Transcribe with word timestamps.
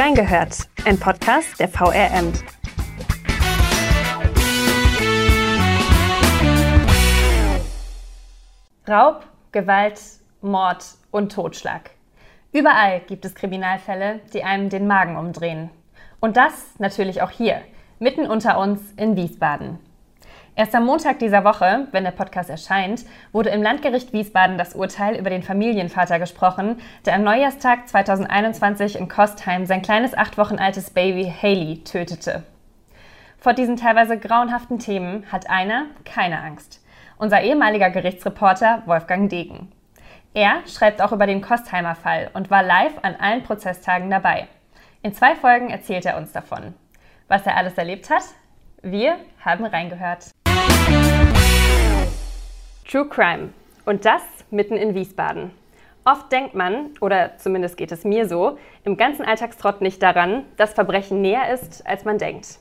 Reingehört, 0.00 0.68
ein 0.84 0.96
Podcast 0.96 1.58
der 1.58 1.66
VRM. 1.66 2.32
Raub, 8.88 9.26
Gewalt, 9.50 10.00
Mord 10.40 10.84
und 11.10 11.32
Totschlag. 11.32 11.90
Überall 12.52 13.00
gibt 13.08 13.24
es 13.24 13.34
Kriminalfälle, 13.34 14.20
die 14.32 14.44
einem 14.44 14.68
den 14.68 14.86
Magen 14.86 15.16
umdrehen. 15.16 15.68
Und 16.20 16.36
das 16.36 16.78
natürlich 16.78 17.20
auch 17.20 17.32
hier, 17.32 17.62
mitten 17.98 18.30
unter 18.30 18.60
uns 18.60 18.92
in 18.96 19.16
Wiesbaden. 19.16 19.80
Erst 20.58 20.74
am 20.74 20.86
Montag 20.86 21.20
dieser 21.20 21.44
Woche, 21.44 21.86
wenn 21.92 22.02
der 22.02 22.10
Podcast 22.10 22.50
erscheint, 22.50 23.04
wurde 23.30 23.50
im 23.50 23.62
Landgericht 23.62 24.12
Wiesbaden 24.12 24.58
das 24.58 24.74
Urteil 24.74 25.14
über 25.14 25.30
den 25.30 25.44
Familienvater 25.44 26.18
gesprochen, 26.18 26.80
der 27.06 27.14
am 27.14 27.22
Neujahrstag 27.22 27.86
2021 27.88 28.98
in 28.98 29.08
Kostheim 29.08 29.66
sein 29.66 29.82
kleines 29.82 30.18
acht 30.18 30.36
Wochen 30.36 30.56
altes 30.56 30.90
Baby 30.90 31.32
Haley 31.32 31.84
tötete. 31.84 32.42
Vor 33.38 33.52
diesen 33.52 33.76
teilweise 33.76 34.18
grauenhaften 34.18 34.80
Themen 34.80 35.30
hat 35.30 35.48
einer 35.48 35.86
keine 36.04 36.42
Angst. 36.42 36.84
Unser 37.18 37.40
ehemaliger 37.40 37.90
Gerichtsreporter 37.90 38.82
Wolfgang 38.86 39.30
Degen. 39.30 39.70
Er 40.34 40.66
schreibt 40.66 41.00
auch 41.00 41.12
über 41.12 41.28
den 41.28 41.40
Kostheimer 41.40 41.94
Fall 41.94 42.32
und 42.34 42.50
war 42.50 42.64
live 42.64 42.98
an 43.02 43.14
allen 43.14 43.44
Prozesstagen 43.44 44.10
dabei. 44.10 44.48
In 45.02 45.14
zwei 45.14 45.36
Folgen 45.36 45.70
erzählt 45.70 46.04
er 46.04 46.16
uns 46.16 46.32
davon. 46.32 46.74
Was 47.28 47.46
er 47.46 47.56
alles 47.56 47.74
erlebt 47.78 48.10
hat? 48.10 48.24
Wir 48.82 49.18
haben 49.44 49.64
reingehört. 49.64 50.30
True 52.90 53.06
Crime. 53.06 53.50
Und 53.84 54.06
das 54.06 54.22
mitten 54.50 54.74
in 54.74 54.94
Wiesbaden. 54.94 55.50
Oft 56.06 56.32
denkt 56.32 56.54
man, 56.54 56.92
oder 57.02 57.36
zumindest 57.36 57.76
geht 57.76 57.92
es 57.92 58.02
mir 58.04 58.26
so, 58.26 58.56
im 58.82 58.96
ganzen 58.96 59.26
Alltagstrott 59.26 59.82
nicht 59.82 60.02
daran, 60.02 60.46
dass 60.56 60.72
Verbrechen 60.72 61.20
näher 61.20 61.52
ist, 61.52 61.86
als 61.86 62.06
man 62.06 62.16
denkt. 62.16 62.58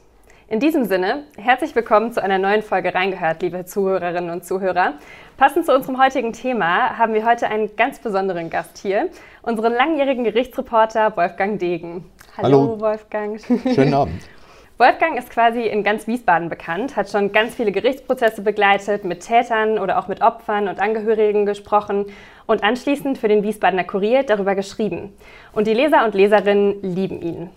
In 0.50 0.60
diesem 0.60 0.84
Sinne, 0.84 1.24
herzlich 1.38 1.74
willkommen 1.76 2.12
zu 2.12 2.22
einer 2.22 2.40
neuen 2.40 2.62
Folge 2.62 2.94
Reingehört, 2.94 3.42
liebe 3.42 3.64
Zuhörerinnen 3.64 4.30
und 4.30 4.44
Zuhörer. 4.44 4.96
Passend 5.38 5.66
zu 5.66 5.74
unserem 5.74 5.98
heutigen 5.98 6.34
Thema 6.34 6.98
haben 6.98 7.14
wir 7.14 7.26
heute 7.26 7.48
einen 7.48 7.74
ganz 7.78 8.00
besonderen 8.00 8.50
Gast 8.50 8.80
hier, 8.80 9.10
unseren 9.44 9.72
langjährigen 9.72 10.26
Gerichtsreporter 10.26 11.16
Wolfgang 11.16 11.58
Degen. 11.58 12.04
Hallo, 12.36 12.62
Hallo. 12.64 12.80
Wolfgang. 12.82 13.40
Schönen 13.74 13.94
Abend. 13.94 14.22
Wolfgang 14.80 15.18
ist 15.18 15.32
quasi 15.32 15.64
in 15.64 15.84
ganz 15.84 16.06
Wiesbaden 16.06 16.50
bekannt, 16.50 16.96
hat 16.96 17.10
schon 17.10 17.32
ganz 17.32 17.56
viele 17.56 17.72
Gerichtsprozesse 17.72 18.44
begleitet, 18.44 19.06
mit 19.06 19.22
Tätern 19.22 19.80
oder 19.80 19.98
auch 19.98 20.08
mit 20.08 20.22
Opfern 20.22 20.68
und 20.68 20.80
Angehörigen 20.80 21.48
gesprochen 21.48 22.06
und 22.46 22.64
anschließend 22.64 23.18
für 23.18 23.28
den 23.28 23.42
Wiesbadener 23.42 23.86
Kurier 23.86 24.22
darüber 24.22 24.54
geschrieben. 24.54 25.18
Und 25.52 25.66
die 25.66 25.74
Leser 25.74 26.06
und 26.06 26.14
Leserinnen 26.14 26.84
lieben 26.84 27.24
ihn. 27.24 27.50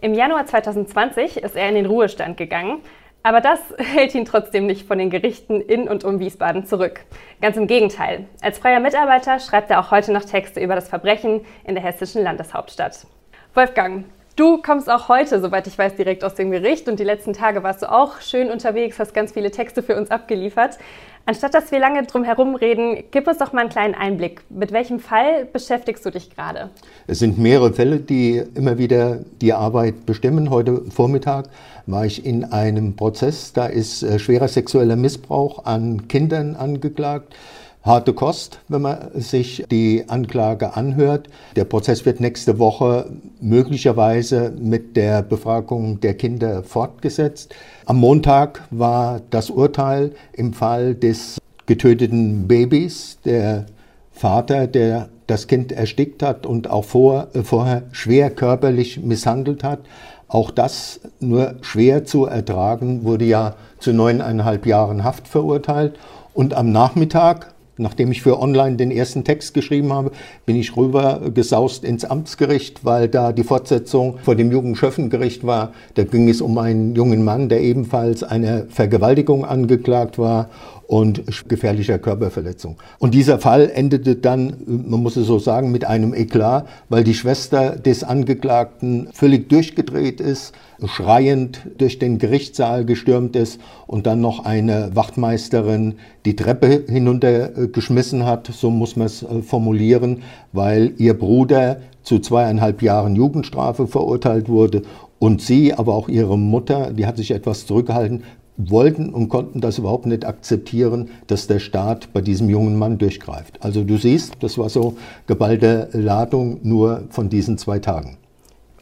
Im 0.00 0.14
Januar 0.14 0.46
2020 0.46 1.36
ist 1.36 1.54
er 1.54 1.68
in 1.68 1.76
den 1.76 1.86
Ruhestand 1.86 2.36
gegangen, 2.36 2.80
aber 3.22 3.40
das 3.40 3.60
hält 3.78 4.12
ihn 4.16 4.24
trotzdem 4.24 4.66
nicht 4.66 4.84
von 4.84 4.98
den 4.98 5.10
Gerichten 5.10 5.60
in 5.60 5.86
und 5.86 6.02
um 6.02 6.18
Wiesbaden 6.18 6.66
zurück. 6.66 7.02
Ganz 7.40 7.56
im 7.56 7.68
Gegenteil. 7.68 8.26
Als 8.42 8.58
freier 8.58 8.80
Mitarbeiter 8.80 9.38
schreibt 9.38 9.70
er 9.70 9.78
auch 9.78 9.92
heute 9.92 10.12
noch 10.12 10.24
Texte 10.24 10.58
über 10.58 10.74
das 10.74 10.88
Verbrechen 10.88 11.46
in 11.62 11.76
der 11.76 11.84
hessischen 11.84 12.24
Landeshauptstadt. 12.24 13.06
Wolfgang, 13.54 14.06
Du 14.36 14.60
kommst 14.60 14.90
auch 14.90 15.08
heute, 15.08 15.40
soweit 15.40 15.68
ich 15.68 15.78
weiß, 15.78 15.94
direkt 15.94 16.24
aus 16.24 16.34
dem 16.34 16.50
Gericht 16.50 16.88
und 16.88 16.98
die 16.98 17.04
letzten 17.04 17.34
Tage 17.34 17.62
warst 17.62 17.82
du 17.82 17.92
auch 17.92 18.20
schön 18.20 18.50
unterwegs, 18.50 18.98
hast 18.98 19.14
ganz 19.14 19.30
viele 19.30 19.52
Texte 19.52 19.80
für 19.80 19.96
uns 19.96 20.10
abgeliefert. 20.10 20.76
Anstatt 21.24 21.54
dass 21.54 21.70
wir 21.70 21.78
lange 21.78 22.02
drum 22.02 22.24
herum 22.24 22.56
reden, 22.56 23.04
gib 23.12 23.28
uns 23.28 23.38
doch 23.38 23.52
mal 23.52 23.60
einen 23.60 23.70
kleinen 23.70 23.94
Einblick. 23.94 24.42
Mit 24.50 24.72
welchem 24.72 24.98
Fall 24.98 25.44
beschäftigst 25.44 26.04
du 26.04 26.10
dich 26.10 26.34
gerade? 26.34 26.70
Es 27.06 27.20
sind 27.20 27.38
mehrere 27.38 27.72
Fälle, 27.72 28.00
die 28.00 28.42
immer 28.56 28.76
wieder 28.76 29.20
die 29.40 29.52
Arbeit 29.52 30.04
bestimmen. 30.04 30.50
Heute 30.50 30.82
Vormittag 30.90 31.44
war 31.86 32.04
ich 32.04 32.26
in 32.26 32.44
einem 32.44 32.96
Prozess, 32.96 33.52
da 33.52 33.66
ist 33.66 34.02
äh, 34.02 34.18
schwerer 34.18 34.48
sexueller 34.48 34.96
Missbrauch 34.96 35.64
an 35.64 36.08
Kindern 36.08 36.56
angeklagt 36.56 37.36
harte 37.84 38.14
Kost, 38.14 38.60
wenn 38.68 38.82
man 38.82 39.10
sich 39.14 39.64
die 39.70 40.04
Anklage 40.08 40.74
anhört. 40.74 41.28
Der 41.54 41.64
Prozess 41.64 42.06
wird 42.06 42.18
nächste 42.18 42.58
Woche 42.58 43.10
möglicherweise 43.40 44.52
mit 44.58 44.96
der 44.96 45.22
Befragung 45.22 46.00
der 46.00 46.14
Kinder 46.14 46.62
fortgesetzt. 46.62 47.54
Am 47.84 47.98
Montag 47.98 48.62
war 48.70 49.20
das 49.30 49.50
Urteil 49.50 50.12
im 50.32 50.54
Fall 50.54 50.94
des 50.94 51.38
getöteten 51.66 52.48
Babys. 52.48 53.18
Der 53.24 53.66
Vater, 54.12 54.66
der 54.66 55.10
das 55.26 55.46
Kind 55.46 55.72
erstickt 55.72 56.22
hat 56.22 56.46
und 56.46 56.70
auch 56.70 56.84
vor, 56.84 57.28
äh, 57.34 57.42
vorher 57.42 57.82
schwer 57.92 58.30
körperlich 58.30 59.00
misshandelt 59.00 59.62
hat. 59.64 59.80
Auch 60.28 60.50
das 60.50 61.00
nur 61.20 61.56
schwer 61.60 62.04
zu 62.04 62.26
ertragen, 62.26 63.04
wurde 63.04 63.24
ja 63.24 63.56
zu 63.78 63.92
neuneinhalb 63.92 64.66
Jahren 64.66 65.04
Haft 65.04 65.28
verurteilt. 65.28 65.98
Und 66.32 66.54
am 66.54 66.72
Nachmittag 66.72 67.53
Nachdem 67.76 68.12
ich 68.12 68.22
für 68.22 68.40
online 68.40 68.76
den 68.76 68.90
ersten 68.90 69.24
Text 69.24 69.52
geschrieben 69.52 69.92
habe, 69.92 70.12
bin 70.46 70.54
ich 70.56 70.76
rüber 70.76 71.20
gesaust 71.34 71.84
ins 71.84 72.04
Amtsgericht, 72.04 72.84
weil 72.84 73.08
da 73.08 73.32
die 73.32 73.42
Fortsetzung 73.42 74.18
vor 74.22 74.36
dem 74.36 74.52
Jugendschöffengericht 74.52 75.44
war. 75.44 75.72
Da 75.94 76.04
ging 76.04 76.28
es 76.28 76.40
um 76.40 76.56
einen 76.58 76.94
jungen 76.94 77.24
Mann, 77.24 77.48
der 77.48 77.62
ebenfalls 77.62 78.22
einer 78.22 78.66
Vergewaltigung 78.68 79.44
angeklagt 79.44 80.18
war 80.18 80.50
und 80.86 81.48
gefährlicher 81.48 81.98
Körperverletzung. 81.98 82.76
Und 82.98 83.14
dieser 83.14 83.38
Fall 83.38 83.70
endete 83.74 84.16
dann, 84.16 84.56
man 84.66 85.02
muss 85.02 85.16
es 85.16 85.26
so 85.26 85.38
sagen, 85.38 85.72
mit 85.72 85.84
einem 85.84 86.14
Eklat, 86.14 86.66
weil 86.88 87.04
die 87.04 87.14
Schwester 87.14 87.76
des 87.76 88.04
Angeklagten 88.04 89.08
völlig 89.12 89.48
durchgedreht 89.48 90.20
ist, 90.20 90.52
schreiend 90.84 91.66
durch 91.78 91.98
den 91.98 92.18
Gerichtssaal 92.18 92.84
gestürmt 92.84 93.36
ist 93.36 93.60
und 93.86 94.06
dann 94.06 94.20
noch 94.20 94.44
eine 94.44 94.90
Wachtmeisterin 94.94 95.94
die 96.24 96.36
Treppe 96.36 96.84
hinuntergeschmissen 96.88 98.26
hat, 98.26 98.48
so 98.48 98.70
muss 98.70 98.96
man 98.96 99.06
es 99.06 99.22
äh, 99.22 99.42
formulieren, 99.42 100.22
weil 100.52 100.92
ihr 100.98 101.14
Bruder 101.14 101.78
zu 102.02 102.18
zweieinhalb 102.18 102.82
Jahren 102.82 103.16
Jugendstrafe 103.16 103.86
verurteilt 103.86 104.48
wurde 104.48 104.82
und 105.18 105.40
sie, 105.40 105.72
aber 105.72 105.94
auch 105.94 106.08
ihre 106.08 106.36
Mutter, 106.36 106.92
die 106.92 107.06
hat 107.06 107.16
sich 107.16 107.30
etwas 107.30 107.66
zurückgehalten, 107.66 108.24
wollten 108.56 109.12
und 109.12 109.28
konnten 109.28 109.60
das 109.60 109.78
überhaupt 109.78 110.06
nicht 110.06 110.24
akzeptieren, 110.24 111.10
dass 111.26 111.46
der 111.46 111.58
Staat 111.58 112.12
bei 112.12 112.20
diesem 112.20 112.48
jungen 112.48 112.78
Mann 112.78 112.98
durchgreift. 112.98 113.58
Also 113.64 113.84
du 113.84 113.96
siehst, 113.96 114.34
das 114.40 114.58
war 114.58 114.68
so 114.68 114.96
geballte 115.26 115.88
Ladung 115.92 116.60
nur 116.62 117.04
von 117.10 117.28
diesen 117.28 117.58
zwei 117.58 117.78
Tagen. 117.78 118.18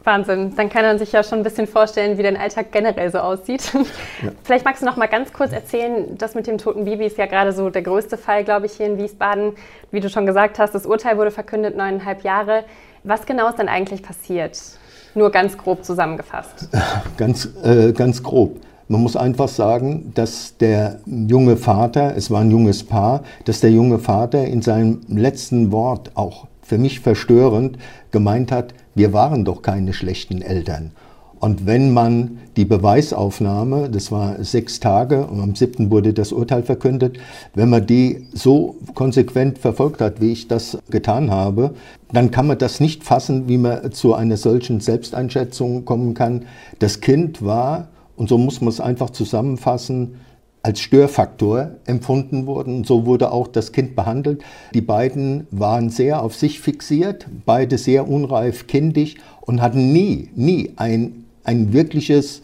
Wahnsinn. 0.05 0.55
Dann 0.57 0.69
kann 0.69 0.85
man 0.85 0.99
sich 0.99 1.13
ja 1.13 1.23
schon 1.23 1.39
ein 1.39 1.45
bisschen 1.45 1.67
vorstellen, 1.67 2.19
wie 2.19 2.23
dein 2.23 2.37
Alltag 2.37 2.73
generell 2.73 3.11
so 3.11 3.19
aussieht. 3.19 3.73
Ja. 4.23 4.31
Vielleicht 4.45 4.65
magst 4.65 4.83
du 4.83 4.87
noch 4.87 4.97
mal 4.97 5.07
ganz 5.07 5.33
kurz 5.33 5.53
erzählen, 5.53 6.17
das 6.17 6.37
mit 6.37 6.47
dem 6.47 6.57
toten 6.57 6.85
Baby 6.85 7.07
ist 7.07 7.19
ja 7.19 7.27
gerade 7.27 7.53
so 7.53 7.71
der 7.71 7.83
größte 7.83 8.17
Fall, 8.17 8.45
glaube 8.45 8.67
ich, 8.67 8.73
hier 8.73 8.87
in 8.87 8.97
Wiesbaden. 8.97 9.55
Wie 9.91 9.99
du 9.99 10.09
schon 10.09 10.27
gesagt 10.27 10.61
hast, 10.61 10.75
das 10.77 10.87
Urteil 10.87 11.19
wurde 11.19 11.33
verkündet, 11.33 11.77
neuneinhalb 11.77 12.23
Jahre. 12.23 12.65
Was 13.03 13.27
genau 13.27 13.49
ist 13.49 13.59
denn 13.59 13.69
eigentlich 13.69 14.01
passiert? 14.03 14.61
Nur 15.17 15.31
ganz 15.31 15.59
grob 15.59 15.85
zusammengefasst. 15.85 16.69
Ganz, 17.17 17.49
äh, 17.65 17.93
ganz 17.93 18.23
grob. 18.23 18.61
Man 18.93 19.01
muss 19.01 19.17
einfach 19.17 19.49
sagen, 19.49 20.13
dass 20.15 20.59
der 20.59 20.99
junge 21.07 21.57
Vater, 21.57 22.15
es 22.15 22.31
war 22.31 22.43
ein 22.43 22.51
junges 22.51 22.85
Paar, 22.85 23.23
dass 23.47 23.61
der 23.61 23.71
junge 23.71 23.99
Vater 23.99 24.45
in 24.45 24.61
seinem 24.61 25.01
letzten 25.09 25.73
Wort 25.73 26.11
auch 26.15 26.47
für 26.61 26.77
mich 26.77 27.01
verstörend 27.01 27.79
gemeint 28.11 28.53
hat, 28.53 28.75
wir 28.95 29.15
waren 29.15 29.47
doch 29.47 29.63
keine 29.63 29.95
schlechten 29.95 30.43
Eltern. 30.43 30.91
Und 31.41 31.65
wenn 31.65 31.95
man 31.95 32.41
die 32.59 32.67
Beweisaufnahme, 32.67 33.89
das 33.89 34.13
war 34.13 34.45
sechs 34.45 34.79
Tage 34.79 35.27
und 35.27 35.41
am 35.41 35.55
siebten 35.55 35.91
wurde 35.91 36.13
das 36.13 36.31
Urteil 36.31 36.63
verkündet, 36.63 37.19
wenn 37.55 37.71
man 37.71 37.87
die 37.87 38.27
so 38.35 38.77
konsequent 38.93 39.57
verfolgt 39.57 40.03
hat, 40.03 40.21
wie 40.21 40.33
ich 40.33 40.49
das 40.49 40.77
getan 40.91 41.31
habe, 41.31 41.73
dann 42.13 42.31
kann 42.31 42.47
man 42.47 42.59
das 42.59 42.79
nicht 42.79 43.05
fassen, 43.05 43.49
wie 43.49 43.57
man 43.57 43.91
zu 43.93 44.13
einer 44.13 44.37
solchen 44.37 44.81
Selbsteinschätzung 44.81 45.87
kommen 45.87 46.13
kann. 46.13 46.45
Das 46.79 47.01
Kind 47.01 47.43
war 47.43 47.89
und 48.17 48.29
so 48.29 48.39
muss 48.39 48.61
man 48.61 48.69
es 48.69 48.81
einfach 48.81 49.11
zusammenfassen, 49.11 50.17
als 50.63 50.81
Störfaktor 50.81 51.73
empfunden 51.87 52.47
worden. 52.47 52.85
So 52.85 53.05
wurde 53.05 53.33
auch 53.33 53.49
das 53.49 53.73
Kind 53.73 53.97
behandelt. 53.97 54.43
Die 54.75 54.81
beiden 54.81 55.47
waren 55.51 55.91
sehr 55.91 56.23
auf 56.23 56.37
sich 56.37 56.61
fixiert, 56.61 57.27
beide 57.45 57.79
sehr 57.79 58.09
unreif 58.09 58.69
kindisch 58.69 59.17
und 59.41 59.61
hatten 59.61 59.93
nie, 59.93 60.31
nie 60.37 60.73
ein, 60.77 61.25
ein 61.45 61.73
wirkliches, 61.73 62.43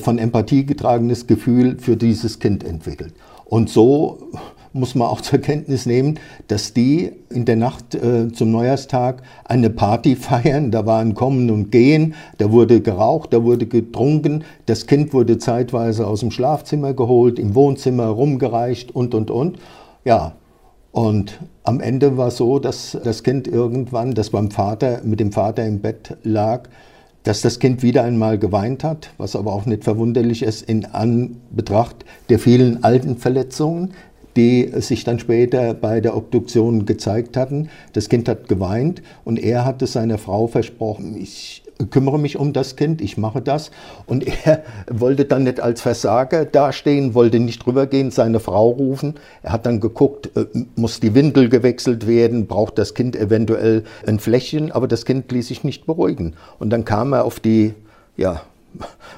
von 0.00 0.18
Empathie 0.18 0.64
getragenes 0.64 1.26
Gefühl 1.26 1.78
für 1.78 1.96
dieses 1.96 2.38
Kind 2.38 2.64
entwickelt. 2.64 3.12
Und 3.50 3.68
so 3.68 4.30
muss 4.72 4.94
man 4.94 5.08
auch 5.08 5.20
zur 5.20 5.40
Kenntnis 5.40 5.84
nehmen, 5.84 6.18
dass 6.48 6.72
die 6.72 7.12
in 7.28 7.44
der 7.44 7.56
Nacht 7.56 7.94
äh, 7.94 8.32
zum 8.32 8.52
Neujahrstag 8.52 9.22
eine 9.44 9.68
Party 9.68 10.16
feiern. 10.16 10.70
Da 10.70 10.86
war 10.86 11.00
ein 11.00 11.14
Kommen 11.14 11.50
und 11.50 11.70
Gehen, 11.70 12.14
da 12.38 12.50
wurde 12.50 12.80
geraucht, 12.80 13.34
da 13.34 13.42
wurde 13.44 13.66
getrunken. 13.66 14.44
Das 14.66 14.86
Kind 14.86 15.12
wurde 15.12 15.36
zeitweise 15.36 16.06
aus 16.06 16.20
dem 16.20 16.30
Schlafzimmer 16.30 16.94
geholt, 16.94 17.38
im 17.38 17.54
Wohnzimmer 17.54 18.06
rumgereicht 18.06 18.94
und, 18.94 19.14
und, 19.14 19.30
und. 19.30 19.58
Ja, 20.04 20.32
und 20.92 21.38
am 21.62 21.80
Ende 21.80 22.16
war 22.16 22.28
es 22.28 22.36
so, 22.36 22.58
dass 22.58 22.98
das 23.04 23.22
Kind 23.22 23.46
irgendwann, 23.46 24.14
das 24.14 24.30
beim 24.30 24.50
Vater, 24.50 25.02
mit 25.04 25.20
dem 25.20 25.30
Vater 25.30 25.64
im 25.64 25.80
Bett 25.80 26.16
lag, 26.22 26.68
dass 27.22 27.42
das 27.42 27.58
Kind 27.58 27.82
wieder 27.82 28.04
einmal 28.04 28.38
geweint 28.38 28.84
hat, 28.84 29.10
was 29.18 29.36
aber 29.36 29.52
auch 29.52 29.66
nicht 29.66 29.84
verwunderlich 29.84 30.42
ist 30.42 30.62
in 30.62 30.86
Anbetracht 30.86 32.04
der 32.28 32.38
vielen 32.38 32.82
alten 32.82 33.16
Verletzungen, 33.16 33.92
die 34.36 34.70
sich 34.76 35.04
dann 35.04 35.18
später 35.18 35.74
bei 35.74 36.00
der 36.00 36.16
Obduktion 36.16 36.86
gezeigt 36.86 37.36
hatten. 37.36 37.68
Das 37.92 38.08
Kind 38.08 38.28
hat 38.28 38.48
geweint 38.48 39.02
und 39.24 39.38
er 39.38 39.64
hatte 39.64 39.86
seiner 39.86 40.18
Frau 40.18 40.46
versprochen, 40.46 41.16
ich 41.20 41.62
kümmere 41.86 42.18
mich 42.18 42.36
um 42.36 42.52
das 42.52 42.76
Kind, 42.76 43.00
ich 43.00 43.16
mache 43.16 43.40
das. 43.40 43.70
Und 44.06 44.26
er 44.44 44.62
wollte 44.90 45.24
dann 45.24 45.44
nicht 45.44 45.60
als 45.60 45.80
Versager 45.80 46.44
dastehen, 46.44 47.14
wollte 47.14 47.40
nicht 47.40 47.66
rübergehen, 47.66 48.10
seine 48.10 48.40
Frau 48.40 48.70
rufen. 48.70 49.14
Er 49.42 49.52
hat 49.52 49.66
dann 49.66 49.80
geguckt, 49.80 50.30
äh, 50.36 50.46
muss 50.76 51.00
die 51.00 51.14
Windel 51.14 51.48
gewechselt 51.48 52.06
werden, 52.06 52.46
braucht 52.46 52.78
das 52.78 52.94
Kind 52.94 53.16
eventuell 53.16 53.84
ein 54.06 54.18
Fläschchen, 54.18 54.72
aber 54.72 54.88
das 54.88 55.04
Kind 55.04 55.30
ließ 55.32 55.48
sich 55.48 55.64
nicht 55.64 55.86
beruhigen. 55.86 56.34
Und 56.58 56.70
dann 56.70 56.84
kam 56.84 57.12
er 57.12 57.24
auf 57.24 57.40
die, 57.40 57.74
ja, 58.16 58.42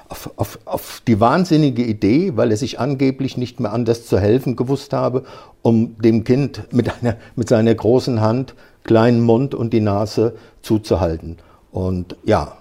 auf, 0.09 0.31
auf, 0.37 0.59
auf, 0.65 1.03
die 1.07 1.21
wahnsinnige 1.21 1.83
Idee, 1.85 2.33
weil 2.37 2.51
er 2.51 2.57
sich 2.57 2.81
angeblich 2.81 3.37
nicht 3.37 3.61
mehr 3.61 3.73
anders 3.73 4.07
zu 4.07 4.19
helfen 4.19 4.57
gewusst 4.57 4.93
habe, 4.93 5.25
um 5.63 5.97
dem 5.99 6.25
Kind 6.25 6.73
mit, 6.73 6.91
einer, 6.91 7.17
mit 7.37 7.49
seiner 7.49 7.75
großen 7.75 8.21
Hand 8.21 8.55
kleinen 8.85 9.21
Mund 9.21 9.55
und 9.55 9.73
die 9.73 9.81
Nase 9.81 10.35
zuzuhalten. 10.63 11.37
Und 11.73 12.17
ja, 12.25 12.57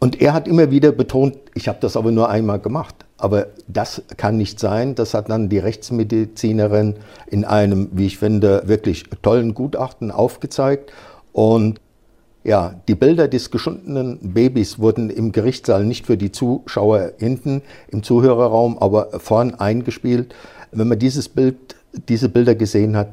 und 0.00 0.20
er 0.20 0.32
hat 0.32 0.46
immer 0.46 0.70
wieder 0.70 0.92
betont, 0.92 1.36
ich 1.54 1.68
habe 1.68 1.78
das 1.80 1.96
aber 1.96 2.10
nur 2.10 2.28
einmal 2.28 2.58
gemacht. 2.58 2.94
Aber 3.16 3.48
das 3.66 4.02
kann 4.16 4.36
nicht 4.36 4.60
sein. 4.60 4.94
Das 4.94 5.12
hat 5.12 5.28
dann 5.28 5.48
die 5.48 5.58
Rechtsmedizinerin 5.58 6.94
in 7.26 7.44
einem, 7.44 7.88
wie 7.92 8.06
ich 8.06 8.18
finde, 8.18 8.62
wirklich 8.66 9.04
tollen 9.22 9.54
Gutachten 9.54 10.12
aufgezeigt. 10.12 10.92
Und 11.32 11.80
ja, 12.44 12.80
die 12.86 12.94
Bilder 12.94 13.26
des 13.26 13.50
geschundenen 13.50 14.18
Babys 14.32 14.78
wurden 14.78 15.10
im 15.10 15.32
Gerichtssaal 15.32 15.84
nicht 15.84 16.06
für 16.06 16.16
die 16.16 16.30
Zuschauer 16.30 17.12
hinten 17.18 17.62
im 17.88 18.04
Zuhörerraum, 18.04 18.78
aber 18.78 19.18
vorn 19.18 19.56
eingespielt. 19.56 20.32
Wenn 20.70 20.86
man 20.86 20.98
dieses 21.00 21.28
Bild, 21.28 21.56
diese 22.08 22.28
Bilder 22.28 22.54
gesehen 22.54 22.96
hat, 22.96 23.08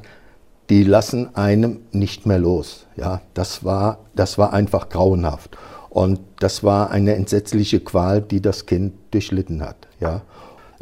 die 0.70 0.82
lassen 0.82 1.34
einem 1.36 1.80
nicht 1.92 2.26
mehr 2.26 2.38
los. 2.38 2.86
Ja, 2.96 3.20
das 3.34 3.64
war, 3.64 3.98
das 4.14 4.38
war 4.38 4.52
einfach 4.52 4.88
grauenhaft. 4.88 5.56
Und 5.90 6.20
das 6.40 6.62
war 6.62 6.90
eine 6.90 7.14
entsetzliche 7.14 7.80
Qual, 7.80 8.20
die 8.20 8.42
das 8.42 8.66
Kind 8.66 8.92
durchlitten 9.12 9.62
hat. 9.62 9.76
Ja. 10.00 10.22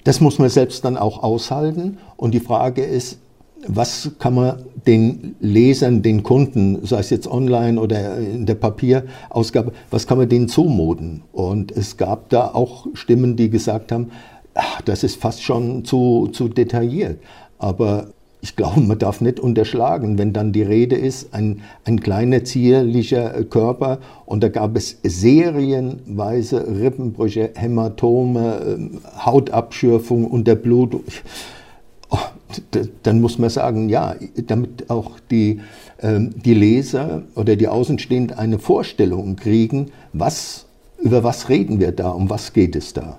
Das 0.02 0.20
muss 0.20 0.38
man 0.38 0.48
selbst 0.48 0.84
dann 0.84 0.96
auch 0.96 1.22
aushalten. 1.22 1.98
Und 2.16 2.32
die 2.34 2.40
Frage 2.40 2.82
ist, 2.82 3.18
was 3.66 4.10
kann 4.18 4.34
man 4.34 4.64
den 4.86 5.36
Lesern, 5.40 6.02
den 6.02 6.22
Kunden, 6.22 6.84
sei 6.84 6.98
es 6.98 7.10
jetzt 7.10 7.26
online 7.26 7.80
oder 7.80 8.18
in 8.18 8.44
der 8.44 8.56
Papierausgabe, 8.56 9.72
was 9.90 10.06
kann 10.06 10.18
man 10.18 10.28
denen 10.28 10.48
zumuten? 10.48 11.22
Und 11.32 11.72
es 11.72 11.96
gab 11.96 12.28
da 12.28 12.48
auch 12.48 12.86
Stimmen, 12.94 13.36
die 13.36 13.48
gesagt 13.48 13.92
haben, 13.92 14.10
ach, 14.54 14.82
das 14.82 15.02
ist 15.04 15.20
fast 15.20 15.42
schon 15.42 15.84
zu, 15.84 16.28
zu 16.32 16.48
detailliert. 16.48 17.18
Aber 17.58 18.08
ich 18.44 18.56
glaube, 18.56 18.80
man 18.82 18.98
darf 18.98 19.22
nicht 19.22 19.40
unterschlagen, 19.40 20.18
wenn 20.18 20.34
dann 20.34 20.52
die 20.52 20.62
Rede 20.62 20.96
ist, 20.96 21.32
ein, 21.32 21.62
ein 21.86 22.00
kleiner 22.00 22.44
zierlicher 22.44 23.42
Körper 23.44 24.00
und 24.26 24.42
da 24.42 24.50
gab 24.50 24.76
es 24.76 24.98
serienweise 25.02 26.66
Rippenbrüche, 26.78 27.52
Hämatome, 27.54 28.60
ähm, 28.66 29.00
Hautabschürfung, 29.24 30.26
Unterblutung 30.26 31.04
dann 33.02 33.20
muss 33.20 33.38
man 33.38 33.50
sagen, 33.50 33.88
ja, 33.88 34.14
damit 34.46 34.88
auch 34.88 35.18
die, 35.30 35.60
ähm, 36.00 36.30
die 36.44 36.54
Leser 36.54 37.22
oder 37.34 37.56
die 37.56 37.66
Außenstehenden 37.66 38.38
eine 38.38 38.60
Vorstellung 38.60 39.34
kriegen, 39.34 39.90
was, 40.12 40.66
über 41.02 41.24
was 41.24 41.48
reden 41.48 41.80
wir 41.80 41.90
da, 41.90 42.10
um 42.10 42.30
was 42.30 42.52
geht 42.52 42.76
es 42.76 42.92
da. 42.92 43.18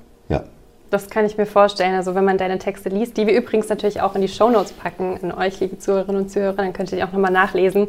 Das 0.89 1.09
kann 1.09 1.25
ich 1.25 1.37
mir 1.37 1.45
vorstellen. 1.45 1.95
Also 1.95 2.15
wenn 2.15 2.25
man 2.25 2.37
deine 2.37 2.59
Texte 2.59 2.89
liest, 2.89 3.17
die 3.17 3.27
wir 3.27 3.35
übrigens 3.35 3.69
natürlich 3.69 4.01
auch 4.01 4.15
in 4.15 4.21
die 4.21 4.27
Shownotes 4.27 4.73
packen, 4.73 5.17
in 5.17 5.31
euch, 5.31 5.59
liebe 5.59 5.77
Zuhörerinnen 5.77 6.23
und 6.23 6.29
Zuhörer, 6.29 6.53
dann 6.53 6.73
könnt 6.73 6.91
ihr 6.91 6.97
die 6.97 7.03
auch 7.03 7.11
nochmal 7.11 7.31
nachlesen. 7.31 7.87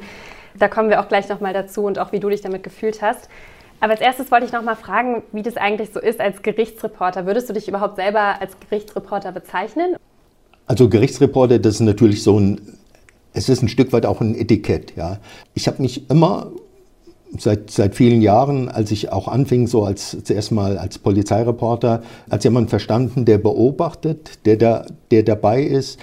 Da 0.58 0.68
kommen 0.68 0.88
wir 0.88 1.00
auch 1.00 1.08
gleich 1.08 1.28
nochmal 1.28 1.52
dazu 1.52 1.84
und 1.84 1.98
auch 1.98 2.12
wie 2.12 2.20
du 2.20 2.28
dich 2.28 2.40
damit 2.40 2.62
gefühlt 2.62 3.02
hast. 3.02 3.28
Aber 3.80 3.92
als 3.92 4.00
erstes 4.00 4.30
wollte 4.30 4.46
ich 4.46 4.52
noch 4.52 4.62
mal 4.62 4.74
fragen, 4.74 5.22
wie 5.32 5.42
das 5.42 5.56
eigentlich 5.56 5.90
so 5.92 6.00
ist 6.00 6.20
als 6.20 6.42
Gerichtsreporter. 6.42 7.26
Würdest 7.26 7.48
du 7.50 7.52
dich 7.52 7.68
überhaupt 7.68 7.96
selber 7.96 8.40
als 8.40 8.56
Gerichtsreporter 8.60 9.32
bezeichnen? 9.32 9.96
Also 10.66 10.88
Gerichtsreporter, 10.88 11.58
das 11.58 11.74
ist 11.74 11.80
natürlich 11.80 12.22
so 12.22 12.40
ein, 12.40 12.78
es 13.34 13.48
ist 13.48 13.62
ein 13.62 13.68
Stück 13.68 13.92
weit 13.92 14.06
auch 14.06 14.20
ein 14.20 14.34
Etikett. 14.34 14.96
Ja. 14.96 15.18
Ich 15.54 15.68
habe 15.68 15.82
mich 15.82 16.08
immer 16.10 16.50
seit, 17.38 17.70
seit 17.70 17.94
vielen 17.94 18.22
Jahren, 18.22 18.68
als 18.68 18.90
ich 18.90 19.12
auch 19.12 19.28
anfing, 19.28 19.66
so 19.66 19.84
als 19.84 20.16
zuerst 20.24 20.52
mal 20.52 20.78
als 20.78 20.98
Polizeireporter, 20.98 22.02
als 22.28 22.44
jemand 22.44 22.70
verstanden, 22.70 23.24
der 23.24 23.38
beobachtet, 23.38 24.44
der, 24.44 24.56
da, 24.56 24.86
der 25.10 25.22
dabei 25.22 25.62
ist, 25.62 25.98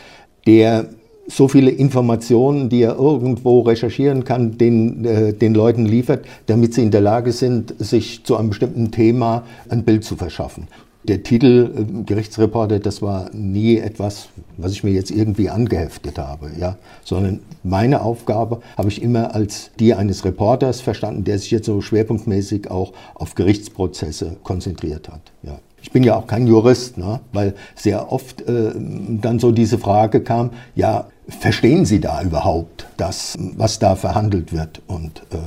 der 0.45 0.87
so 1.27 1.47
viele 1.47 1.71
Informationen, 1.71 2.69
die 2.69 2.81
er 2.81 2.95
irgendwo 2.95 3.61
recherchieren 3.61 4.23
kann, 4.23 4.57
den, 4.57 5.05
äh, 5.05 5.33
den 5.33 5.53
Leuten 5.53 5.85
liefert, 5.85 6.25
damit 6.47 6.73
sie 6.73 6.83
in 6.83 6.91
der 6.91 7.01
Lage 7.01 7.31
sind, 7.31 7.73
sich 7.79 8.23
zu 8.25 8.35
einem 8.35 8.49
bestimmten 8.49 8.91
Thema 8.91 9.43
ein 9.69 9.83
Bild 9.83 10.03
zu 10.03 10.15
verschaffen. 10.15 10.67
Der 11.07 11.23
Titel 11.23 11.71
äh, 11.75 12.03
Gerichtsreporter, 12.03 12.79
das 12.79 13.01
war 13.01 13.29
nie 13.33 13.77
etwas, 13.77 14.29
was 14.57 14.71
ich 14.71 14.83
mir 14.83 14.91
jetzt 14.91 15.11
irgendwie 15.11 15.49
angeheftet 15.49 16.17
habe, 16.17 16.51
ja, 16.57 16.77
sondern 17.03 17.39
meine 17.63 18.01
Aufgabe 18.01 18.61
habe 18.77 18.89
ich 18.89 19.01
immer 19.01 19.35
als 19.35 19.71
die 19.79 19.93
eines 19.93 20.23
Reporters 20.23 20.81
verstanden, 20.81 21.23
der 21.23 21.39
sich 21.39 21.51
jetzt 21.51 21.65
so 21.65 21.81
schwerpunktmäßig 21.81 22.71
auch 22.71 22.93
auf 23.15 23.35
Gerichtsprozesse 23.35 24.37
konzentriert 24.43 25.09
hat, 25.09 25.31
ja. 25.43 25.59
Ich 25.83 25.91
bin 25.91 26.03
ja 26.03 26.15
auch 26.15 26.27
kein 26.27 26.47
Jurist, 26.47 26.97
ne? 26.97 27.19
weil 27.33 27.53
sehr 27.75 28.11
oft 28.11 28.41
äh, 28.41 28.71
dann 28.73 29.37
so 29.37 29.51
diese 29.51 29.77
Frage 29.77 30.21
kam, 30.21 30.51
ja, 30.75 31.07
verstehen 31.27 31.85
Sie 31.85 31.99
da 31.99 32.21
überhaupt 32.21 32.87
das, 32.97 33.37
was 33.57 33.79
da 33.79 33.95
verhandelt 33.95 34.53
wird? 34.53 34.81
Und 34.87 35.19
äh, 35.31 35.37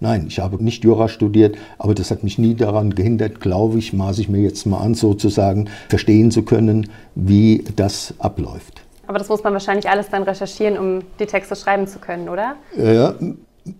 nein, 0.00 0.26
ich 0.28 0.38
habe 0.38 0.62
nicht 0.62 0.84
Jura 0.84 1.08
studiert, 1.08 1.56
aber 1.78 1.94
das 1.94 2.10
hat 2.10 2.22
mich 2.24 2.38
nie 2.38 2.54
daran 2.54 2.94
gehindert, 2.94 3.40
glaube 3.40 3.78
ich, 3.78 3.94
maße 3.94 4.20
ich 4.20 4.28
mir 4.28 4.42
jetzt 4.42 4.66
mal 4.66 4.80
an, 4.80 4.94
sozusagen 4.94 5.68
verstehen 5.88 6.30
zu 6.30 6.42
können, 6.42 6.90
wie 7.14 7.64
das 7.76 8.14
abläuft. 8.18 8.82
Aber 9.06 9.18
das 9.18 9.28
muss 9.28 9.42
man 9.42 9.52
wahrscheinlich 9.52 9.88
alles 9.88 10.10
dann 10.10 10.24
recherchieren, 10.24 10.78
um 10.78 11.02
die 11.18 11.26
Texte 11.26 11.56
schreiben 11.56 11.86
zu 11.86 11.98
können, 12.00 12.28
oder? 12.28 12.56
Ja, 12.76 13.14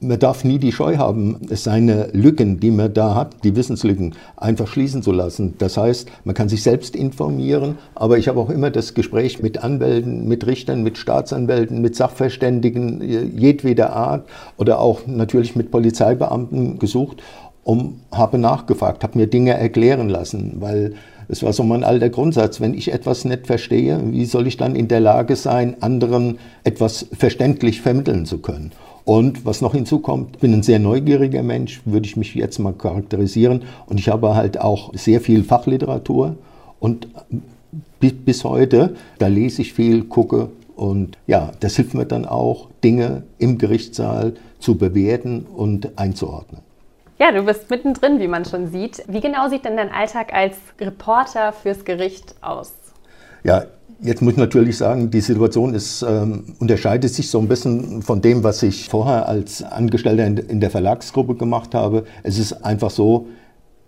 man 0.01 0.19
darf 0.19 0.45
nie 0.45 0.59
die 0.59 0.73
Scheu 0.73 0.97
haben, 0.97 1.39
seine 1.51 2.09
Lücken, 2.13 2.61
die 2.61 2.71
man 2.71 2.93
da 2.93 3.15
hat, 3.15 3.45
die 3.45 3.57
Wissenslücken, 3.57 4.15
einfach 4.37 4.67
schließen 4.69 5.03
zu 5.03 5.13
lassen. 5.13 5.55
Das 5.59 5.77
heißt, 5.77 6.09
man 6.25 6.35
kann 6.35 6.49
sich 6.49 6.63
selbst 6.63 6.97
informieren, 6.97 7.79
aber 7.95 8.19
ich 8.19 8.29
habe 8.29 8.41
auch 8.41 8.51
immer 8.51 8.71
das 8.71 8.95
Gespräch 8.95 9.43
mit 9.43 9.63
Anwälten, 9.63 10.27
mit 10.29 10.47
Richtern, 10.47 10.83
mit 10.83 10.99
Staatsanwälten, 10.99 11.81
mit 11.81 11.97
Sachverständigen 11.97 13.37
jedweder 13.37 13.95
Art 13.95 14.27
oder 14.57 14.81
auch 14.81 15.07
natürlich 15.07 15.57
mit 15.57 15.71
Polizeibeamten 15.71 16.79
gesucht 16.79 17.23
und 17.65 18.01
habe 18.13 18.39
nachgefragt, 18.39 19.03
habe 19.03 19.19
mir 19.19 19.27
Dinge 19.27 19.55
erklären 19.55 20.09
lassen, 20.09 20.57
weil 20.61 20.95
es 21.29 21.43
war 21.43 21.53
so 21.53 21.65
mein 21.65 21.83
alter 21.83 22.09
Grundsatz, 22.09 22.61
wenn 22.61 22.75
ich 22.75 22.93
etwas 22.93 23.25
nicht 23.25 23.47
verstehe, 23.47 24.01
wie 24.13 24.25
soll 24.25 24.47
ich 24.47 24.57
dann 24.57 24.77
in 24.77 24.87
der 24.89 25.01
Lage 25.01 25.35
sein, 25.35 25.77
anderen 25.81 26.39
etwas 26.63 27.07
verständlich 27.13 27.83
vermitteln 27.83 28.27
zu 28.27 28.39
können? 28.39 28.71
Und 29.07 29.47
was 29.47 29.61
noch 29.61 29.73
hinzukommt, 29.73 30.35
ich 30.35 30.41
bin 30.41 30.53
ein 30.53 30.65
sehr 30.65 30.81
neugieriger 30.81 31.45
Mensch, 31.45 31.81
würde 31.85 32.07
ich 32.07 32.17
mich 32.17 32.35
jetzt 32.35 32.59
mal 32.59 32.73
charakterisieren. 32.73 33.63
Und 33.87 34.01
ich 34.01 34.09
habe 34.09 34.35
halt 34.35 34.61
auch 34.61 34.93
sehr 34.95 35.21
viel 35.21 35.45
Fachliteratur. 35.45 36.35
Und 36.81 37.07
bis 38.01 38.43
heute, 38.43 38.97
da 39.21 39.29
lese 39.29 39.63
ich 39.63 39.73
viel, 39.75 40.03
gucke. 40.03 40.51
Und 40.75 41.19
ja, 41.29 41.53
das 41.61 41.77
hilft 41.77 41.95
mir 41.95 42.05
dann 42.05 42.27
auch, 42.27 42.69
Dinge 42.83 43.23
im 43.39 43.59
Gerichtssaal 43.59 44.35
zu 44.59 44.77
bewerten 44.77 45.47
und 45.55 45.97
einzuordnen. 45.97 46.63
Ja, 47.21 47.31
du 47.31 47.45
bist 47.45 47.71
mittendrin, 47.71 48.19
wie 48.19 48.27
man 48.27 48.45
schon 48.45 48.67
sieht. 48.73 49.05
Wie 49.07 49.21
genau 49.21 49.49
sieht 49.49 49.65
denn 49.65 49.77
dein 49.77 49.93
Alltag 49.93 50.35
als 50.35 50.57
Reporter 50.81 51.53
fürs 51.53 51.85
Gericht 51.85 52.35
aus? 52.41 52.75
Ja, 53.45 53.67
Jetzt 54.01 54.21
muss 54.21 54.33
ich 54.33 54.39
natürlich 54.39 54.77
sagen, 54.77 55.11
die 55.11 55.21
Situation 55.21 55.73
ist, 55.73 56.05
ähm, 56.07 56.55
unterscheidet 56.59 57.13
sich 57.13 57.31
so 57.31 57.39
ein 57.39 57.49
bisschen 57.49 58.03
von 58.03 58.21
dem, 58.21 58.45
was 58.45 58.63
ich 58.63 58.89
vorher 58.89 59.27
als 59.27 59.63
Angestellter 59.63 60.27
in, 60.27 60.37
in 60.37 60.61
der 60.61 60.71
Verlagsgruppe 60.71 61.35
gemacht 61.35 61.75
habe. 61.75 62.05
Es 62.23 62.39
ist 62.39 62.65
einfach 62.65 62.91
so, 62.91 63.29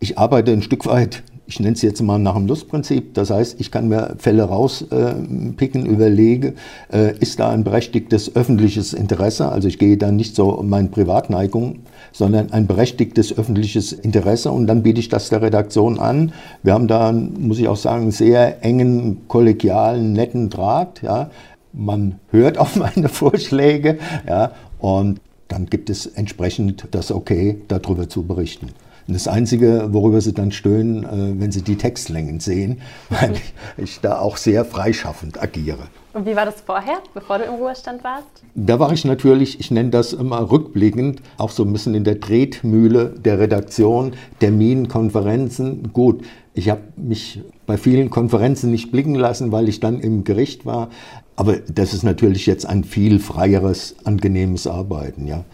ich 0.00 0.16
arbeite 0.16 0.52
ein 0.52 0.62
Stück 0.62 0.86
weit, 0.86 1.22
ich 1.48 1.58
nenne 1.60 1.74
es 1.74 1.82
jetzt 1.82 2.02
mal 2.02 2.18
nach 2.18 2.34
dem 2.34 2.46
Lustprinzip. 2.46 3.14
Das 3.14 3.30
heißt, 3.30 3.58
ich 3.58 3.70
kann 3.70 3.88
mir 3.88 4.14
Fälle 4.18 4.44
rauspicken, 4.44 5.86
äh, 5.86 5.88
überlege, 5.88 6.54
äh, 6.92 7.16
ist 7.18 7.40
da 7.40 7.48
ein 7.48 7.64
berechtigtes 7.64 8.36
öffentliches 8.36 8.92
Interesse? 8.92 9.48
Also 9.50 9.66
ich 9.66 9.78
gehe 9.78 9.96
da 9.96 10.12
nicht 10.12 10.36
so 10.36 10.50
um 10.50 10.68
meine 10.68 10.88
Privatneigung 10.88 11.80
sondern 12.12 12.52
ein 12.52 12.66
berechtigtes 12.66 13.36
öffentliches 13.36 13.92
Interesse 13.92 14.50
und 14.50 14.66
dann 14.66 14.82
biete 14.82 15.00
ich 15.00 15.08
das 15.08 15.28
der 15.28 15.42
Redaktion 15.42 15.98
an. 15.98 16.32
Wir 16.62 16.74
haben 16.74 16.88
da, 16.88 17.12
muss 17.12 17.58
ich 17.58 17.68
auch 17.68 17.76
sagen, 17.76 18.02
einen 18.02 18.10
sehr 18.10 18.64
engen, 18.64 19.28
kollegialen, 19.28 20.12
netten 20.12 20.50
Draht. 20.50 21.02
Ja. 21.02 21.30
Man 21.72 22.18
hört 22.30 22.58
auf 22.58 22.76
meine 22.96 23.08
Vorschläge 23.08 23.98
ja, 24.26 24.52
und 24.78 25.20
dann 25.48 25.66
gibt 25.66 25.90
es 25.90 26.06
entsprechend 26.06 26.88
das 26.90 27.10
Okay, 27.10 27.58
darüber 27.68 28.08
zu 28.08 28.22
berichten. 28.24 28.68
Das 29.14 29.26
Einzige, 29.26 29.88
worüber 29.92 30.20
sie 30.20 30.34
dann 30.34 30.52
stöhnen, 30.52 31.04
äh, 31.04 31.40
wenn 31.40 31.50
sie 31.50 31.62
die 31.62 31.76
Textlängen 31.76 32.40
sehen, 32.40 32.80
weil 33.08 33.32
ich, 33.32 33.54
ich 33.76 34.00
da 34.00 34.18
auch 34.18 34.36
sehr 34.36 34.64
freischaffend 34.64 35.42
agiere. 35.42 35.88
Und 36.14 36.26
wie 36.26 36.34
war 36.34 36.46
das 36.46 36.60
vorher, 36.60 36.98
bevor 37.14 37.38
du 37.38 37.44
im 37.44 37.54
Ruhestand 37.54 38.02
warst? 38.02 38.26
Da 38.54 38.78
war 38.78 38.92
ich 38.92 39.04
natürlich, 39.04 39.60
ich 39.60 39.70
nenne 39.70 39.90
das 39.90 40.12
immer 40.12 40.50
rückblickend, 40.50 41.22
auch 41.36 41.50
so 41.50 41.64
ein 41.64 41.72
bisschen 41.72 41.94
in 41.94 42.04
der 42.04 42.18
Tretmühle 42.18 43.10
der 43.10 43.38
Redaktion, 43.38 44.14
Terminen, 44.40 44.88
Konferenzen. 44.88 45.92
Gut, 45.92 46.24
ich 46.54 46.70
habe 46.70 46.80
mich 46.96 47.40
bei 47.66 47.76
vielen 47.76 48.10
Konferenzen 48.10 48.70
nicht 48.70 48.90
blicken 48.90 49.14
lassen, 49.14 49.52
weil 49.52 49.68
ich 49.68 49.80
dann 49.80 50.00
im 50.00 50.24
Gericht 50.24 50.66
war. 50.66 50.88
Aber 51.36 51.58
das 51.58 51.94
ist 51.94 52.02
natürlich 52.02 52.46
jetzt 52.46 52.66
ein 52.66 52.82
viel 52.82 53.20
freieres, 53.20 53.94
angenehmes 54.04 54.66
Arbeiten, 54.66 55.26
ja. 55.28 55.44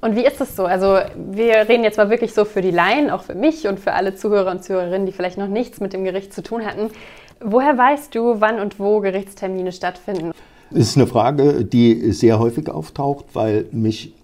Und 0.00 0.16
wie 0.16 0.24
ist 0.24 0.40
das 0.40 0.56
so? 0.56 0.64
Also 0.64 0.98
wir 1.14 1.68
reden 1.68 1.84
jetzt 1.84 1.98
mal 1.98 2.08
wirklich 2.08 2.32
so 2.32 2.44
für 2.44 2.62
die 2.62 2.70
Laien, 2.70 3.10
auch 3.10 3.22
für 3.22 3.34
mich 3.34 3.66
und 3.68 3.78
für 3.78 3.92
alle 3.92 4.14
Zuhörer 4.14 4.50
und 4.50 4.64
Zuhörerinnen, 4.64 5.06
die 5.06 5.12
vielleicht 5.12 5.36
noch 5.36 5.48
nichts 5.48 5.80
mit 5.80 5.92
dem 5.92 6.04
Gericht 6.04 6.32
zu 6.32 6.42
tun 6.42 6.64
hatten. 6.64 6.90
Woher 7.40 7.76
weißt 7.76 8.14
du, 8.14 8.40
wann 8.40 8.60
und 8.60 8.78
wo 8.78 9.00
Gerichtstermine 9.00 9.72
stattfinden? 9.72 10.32
Das 10.70 10.80
ist 10.80 10.96
eine 10.96 11.06
Frage, 11.06 11.64
die 11.64 12.12
sehr 12.12 12.38
häufig 12.38 12.70
auftaucht, 12.70 13.26
weil 13.34 13.66
mich 13.72 14.14